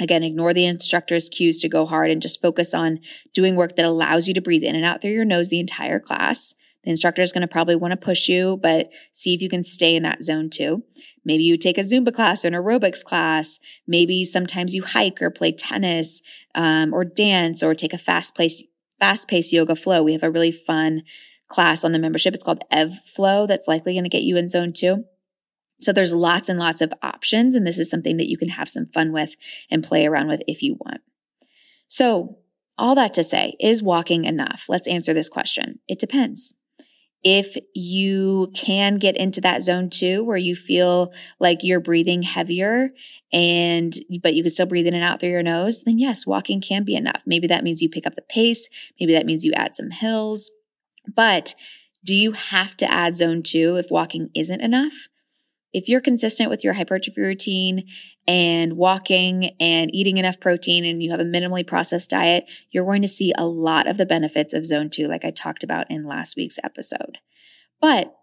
Again, 0.00 0.22
ignore 0.22 0.52
the 0.52 0.64
instructor's 0.64 1.28
cues 1.28 1.58
to 1.58 1.68
go 1.68 1.86
hard 1.86 2.10
and 2.10 2.22
just 2.22 2.42
focus 2.42 2.74
on 2.74 3.00
doing 3.34 3.54
work 3.54 3.76
that 3.76 3.84
allows 3.84 4.26
you 4.26 4.34
to 4.34 4.40
breathe 4.40 4.64
in 4.64 4.74
and 4.74 4.84
out 4.84 5.00
through 5.00 5.10
your 5.12 5.24
nose 5.24 5.50
the 5.50 5.60
entire 5.60 6.00
class. 6.00 6.54
The 6.84 6.90
instructor 6.90 7.20
is 7.20 7.32
going 7.32 7.42
to 7.42 7.48
probably 7.48 7.76
want 7.76 7.92
to 7.92 7.96
push 7.98 8.28
you, 8.28 8.56
but 8.56 8.90
see 9.12 9.34
if 9.34 9.42
you 9.42 9.50
can 9.50 9.62
stay 9.62 9.94
in 9.94 10.02
that 10.04 10.22
zone 10.22 10.48
two. 10.48 10.82
Maybe 11.24 11.44
you 11.44 11.56
take 11.56 11.78
a 11.78 11.82
Zumba 11.82 12.14
class 12.14 12.44
or 12.44 12.48
an 12.48 12.54
aerobics 12.54 13.04
class. 13.04 13.58
Maybe 13.86 14.24
sometimes 14.24 14.74
you 14.74 14.82
hike 14.82 15.20
or 15.20 15.30
play 15.30 15.52
tennis, 15.52 16.22
um, 16.54 16.92
or 16.94 17.04
dance 17.04 17.62
or 17.62 17.74
take 17.74 17.92
a 17.92 17.98
fast 17.98 18.34
place, 18.34 18.64
fast 18.98 19.28
paced 19.28 19.52
yoga 19.52 19.76
flow. 19.76 20.02
We 20.02 20.12
have 20.12 20.22
a 20.22 20.30
really 20.30 20.52
fun 20.52 21.02
class 21.48 21.84
on 21.84 21.92
the 21.92 21.98
membership. 21.98 22.34
It's 22.34 22.44
called 22.44 22.62
Ev 22.70 22.94
Flow. 22.94 23.46
That's 23.46 23.68
likely 23.68 23.94
going 23.94 24.04
to 24.04 24.10
get 24.10 24.22
you 24.22 24.36
in 24.36 24.48
zone 24.48 24.72
two. 24.72 25.04
So 25.80 25.92
there's 25.92 26.12
lots 26.12 26.48
and 26.48 26.58
lots 26.58 26.80
of 26.80 26.92
options. 27.02 27.54
And 27.54 27.66
this 27.66 27.78
is 27.78 27.90
something 27.90 28.16
that 28.18 28.28
you 28.28 28.36
can 28.36 28.50
have 28.50 28.68
some 28.68 28.86
fun 28.86 29.12
with 29.12 29.36
and 29.70 29.82
play 29.82 30.06
around 30.06 30.28
with 30.28 30.42
if 30.46 30.62
you 30.62 30.76
want. 30.78 31.00
So 31.88 32.38
all 32.78 32.94
that 32.94 33.12
to 33.14 33.24
say, 33.24 33.54
is 33.60 33.82
walking 33.82 34.24
enough? 34.24 34.64
Let's 34.68 34.88
answer 34.88 35.12
this 35.12 35.28
question. 35.28 35.80
It 35.86 35.98
depends. 35.98 36.54
If 37.22 37.56
you 37.74 38.50
can 38.54 38.98
get 38.98 39.16
into 39.16 39.40
that 39.42 39.62
zone 39.62 39.90
two 39.90 40.24
where 40.24 40.38
you 40.38 40.56
feel 40.56 41.12
like 41.38 41.58
you're 41.62 41.80
breathing 41.80 42.22
heavier 42.22 42.90
and, 43.32 43.92
but 44.22 44.34
you 44.34 44.42
can 44.42 44.50
still 44.50 44.66
breathe 44.66 44.86
in 44.86 44.94
and 44.94 45.04
out 45.04 45.20
through 45.20 45.30
your 45.30 45.42
nose, 45.42 45.82
then 45.84 45.98
yes, 45.98 46.26
walking 46.26 46.60
can 46.60 46.84
be 46.84 46.96
enough. 46.96 47.22
Maybe 47.26 47.46
that 47.46 47.62
means 47.62 47.82
you 47.82 47.88
pick 47.88 48.06
up 48.06 48.14
the 48.14 48.22
pace. 48.22 48.68
Maybe 48.98 49.12
that 49.12 49.26
means 49.26 49.44
you 49.44 49.52
add 49.52 49.76
some 49.76 49.90
hills. 49.90 50.50
But 51.14 51.54
do 52.04 52.14
you 52.14 52.32
have 52.32 52.76
to 52.78 52.90
add 52.90 53.14
zone 53.14 53.42
two 53.42 53.76
if 53.76 53.90
walking 53.90 54.30
isn't 54.34 54.62
enough? 54.62 55.08
If 55.72 55.88
you're 55.88 56.00
consistent 56.00 56.50
with 56.50 56.64
your 56.64 56.72
hypertrophy 56.72 57.20
routine 57.20 57.86
and 58.30 58.74
walking 58.74 59.56
and 59.58 59.92
eating 59.92 60.16
enough 60.16 60.38
protein 60.38 60.84
and 60.84 61.02
you 61.02 61.10
have 61.10 61.18
a 61.18 61.24
minimally 61.24 61.66
processed 61.66 62.10
diet, 62.10 62.44
you're 62.70 62.84
going 62.84 63.02
to 63.02 63.08
see 63.08 63.32
a 63.36 63.44
lot 63.44 63.88
of 63.88 63.96
the 63.96 64.06
benefits 64.06 64.54
of 64.54 64.64
zone 64.64 64.88
two, 64.88 65.08
like 65.08 65.24
I 65.24 65.32
talked 65.32 65.64
about 65.64 65.90
in 65.90 66.06
last 66.06 66.36
week's 66.36 66.60
episode. 66.62 67.18
But 67.80 68.14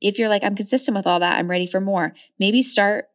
if 0.00 0.16
you're 0.16 0.28
like, 0.28 0.44
I'm 0.44 0.54
consistent 0.54 0.96
with 0.96 1.08
all 1.08 1.18
that, 1.18 1.38
I'm 1.38 1.50
ready 1.50 1.66
for 1.66 1.80
more, 1.80 2.14
maybe 2.38 2.62
start, 2.62 3.06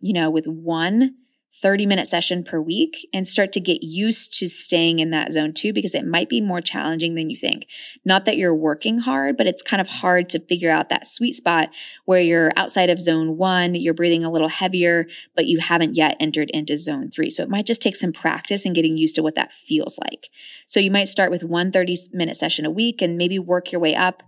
you 0.00 0.14
know, 0.14 0.30
with 0.30 0.46
one 0.46 1.16
30 1.54 1.86
minute 1.86 2.06
session 2.06 2.42
per 2.42 2.60
week 2.60 3.08
and 3.12 3.26
start 3.26 3.52
to 3.52 3.60
get 3.60 3.82
used 3.82 4.32
to 4.38 4.48
staying 4.48 4.98
in 4.98 5.10
that 5.10 5.32
zone 5.32 5.52
two, 5.52 5.72
because 5.72 5.94
it 5.94 6.06
might 6.06 6.28
be 6.28 6.40
more 6.40 6.60
challenging 6.60 7.14
than 7.14 7.28
you 7.28 7.36
think. 7.36 7.66
Not 8.04 8.24
that 8.24 8.36
you're 8.36 8.54
working 8.54 9.00
hard, 9.00 9.36
but 9.36 9.46
it's 9.46 9.62
kind 9.62 9.80
of 9.80 9.88
hard 9.88 10.28
to 10.30 10.40
figure 10.40 10.70
out 10.70 10.88
that 10.88 11.06
sweet 11.06 11.34
spot 11.34 11.70
where 12.04 12.20
you're 12.20 12.50
outside 12.56 12.90
of 12.90 13.00
zone 13.00 13.36
one, 13.36 13.74
you're 13.74 13.94
breathing 13.94 14.24
a 14.24 14.30
little 14.30 14.48
heavier, 14.48 15.06
but 15.34 15.46
you 15.46 15.58
haven't 15.58 15.96
yet 15.96 16.16
entered 16.20 16.50
into 16.50 16.76
zone 16.76 17.10
three. 17.10 17.30
So 17.30 17.42
it 17.42 17.50
might 17.50 17.66
just 17.66 17.82
take 17.82 17.96
some 17.96 18.12
practice 18.12 18.64
and 18.64 18.74
getting 18.74 18.96
used 18.96 19.16
to 19.16 19.22
what 19.22 19.34
that 19.34 19.52
feels 19.52 19.98
like. 19.98 20.28
So 20.66 20.80
you 20.80 20.90
might 20.90 21.08
start 21.08 21.30
with 21.30 21.44
one 21.44 21.72
30 21.72 21.96
minute 22.12 22.36
session 22.36 22.64
a 22.64 22.70
week 22.70 23.02
and 23.02 23.18
maybe 23.18 23.38
work 23.38 23.72
your 23.72 23.80
way 23.80 23.94
up 23.94 24.22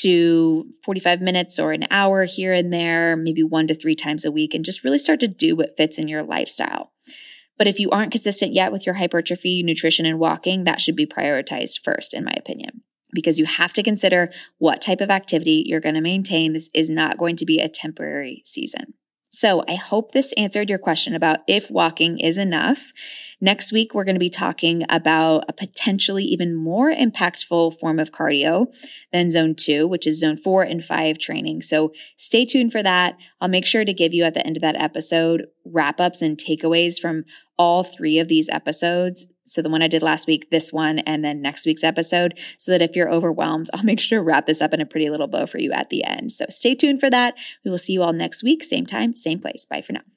to 0.00 0.70
45 0.84 1.20
minutes 1.20 1.58
or 1.58 1.72
an 1.72 1.86
hour 1.90 2.24
here 2.24 2.52
and 2.52 2.72
there, 2.72 3.16
maybe 3.16 3.42
one 3.42 3.66
to 3.68 3.74
three 3.74 3.94
times 3.94 4.24
a 4.24 4.32
week, 4.32 4.54
and 4.54 4.64
just 4.64 4.84
really 4.84 4.98
start 4.98 5.20
to 5.20 5.28
do 5.28 5.56
what 5.56 5.76
fits 5.76 5.98
in 5.98 6.08
your 6.08 6.22
lifestyle. 6.22 6.92
But 7.58 7.66
if 7.66 7.78
you 7.78 7.90
aren't 7.90 8.12
consistent 8.12 8.52
yet 8.52 8.72
with 8.72 8.84
your 8.84 8.96
hypertrophy, 8.96 9.62
nutrition, 9.62 10.06
and 10.06 10.18
walking, 10.18 10.64
that 10.64 10.80
should 10.80 10.96
be 10.96 11.06
prioritized 11.06 11.80
first, 11.82 12.12
in 12.12 12.24
my 12.24 12.34
opinion, 12.36 12.82
because 13.12 13.38
you 13.38 13.46
have 13.46 13.72
to 13.74 13.82
consider 13.82 14.30
what 14.58 14.82
type 14.82 15.00
of 15.00 15.10
activity 15.10 15.62
you're 15.66 15.80
going 15.80 15.94
to 15.94 16.00
maintain. 16.00 16.52
This 16.52 16.70
is 16.74 16.90
not 16.90 17.18
going 17.18 17.36
to 17.36 17.46
be 17.46 17.58
a 17.58 17.68
temporary 17.68 18.42
season. 18.44 18.94
So 19.36 19.62
I 19.68 19.74
hope 19.74 20.12
this 20.12 20.32
answered 20.38 20.70
your 20.70 20.78
question 20.78 21.14
about 21.14 21.40
if 21.46 21.70
walking 21.70 22.18
is 22.18 22.38
enough. 22.38 22.90
Next 23.38 23.70
week, 23.70 23.92
we're 23.92 24.04
going 24.04 24.14
to 24.14 24.18
be 24.18 24.30
talking 24.30 24.82
about 24.88 25.44
a 25.46 25.52
potentially 25.52 26.24
even 26.24 26.54
more 26.54 26.90
impactful 26.90 27.78
form 27.78 27.98
of 27.98 28.12
cardio 28.12 28.74
than 29.12 29.30
zone 29.30 29.54
two, 29.54 29.86
which 29.86 30.06
is 30.06 30.20
zone 30.20 30.38
four 30.38 30.62
and 30.62 30.82
five 30.82 31.18
training. 31.18 31.60
So 31.60 31.92
stay 32.16 32.46
tuned 32.46 32.72
for 32.72 32.82
that. 32.82 33.18
I'll 33.38 33.48
make 33.48 33.66
sure 33.66 33.84
to 33.84 33.92
give 33.92 34.14
you 34.14 34.24
at 34.24 34.32
the 34.32 34.46
end 34.46 34.56
of 34.56 34.62
that 34.62 34.80
episode 34.80 35.44
wrap 35.66 36.00
ups 36.00 36.22
and 36.22 36.38
takeaways 36.38 36.98
from 36.98 37.24
all 37.58 37.82
three 37.82 38.18
of 38.18 38.28
these 38.28 38.48
episodes. 38.48 39.26
So 39.46 39.62
the 39.62 39.70
one 39.70 39.82
I 39.82 39.88
did 39.88 40.02
last 40.02 40.26
week, 40.26 40.50
this 40.50 40.72
one, 40.72 40.98
and 41.00 41.24
then 41.24 41.40
next 41.40 41.66
week's 41.66 41.84
episode, 41.84 42.38
so 42.58 42.72
that 42.72 42.82
if 42.82 42.96
you're 42.96 43.10
overwhelmed, 43.10 43.68
I'll 43.74 43.84
make 43.84 44.00
sure 44.00 44.18
to 44.18 44.22
wrap 44.22 44.46
this 44.46 44.60
up 44.60 44.74
in 44.74 44.80
a 44.80 44.86
pretty 44.86 45.10
little 45.10 45.28
bow 45.28 45.46
for 45.46 45.58
you 45.58 45.72
at 45.72 45.88
the 45.88 46.04
end. 46.04 46.32
So 46.32 46.46
stay 46.48 46.74
tuned 46.74 47.00
for 47.00 47.10
that. 47.10 47.34
We 47.64 47.70
will 47.70 47.78
see 47.78 47.92
you 47.92 48.02
all 48.02 48.12
next 48.12 48.42
week, 48.42 48.62
same 48.64 48.86
time, 48.86 49.16
same 49.16 49.40
place. 49.40 49.66
Bye 49.68 49.82
for 49.82 49.92
now. 49.92 50.15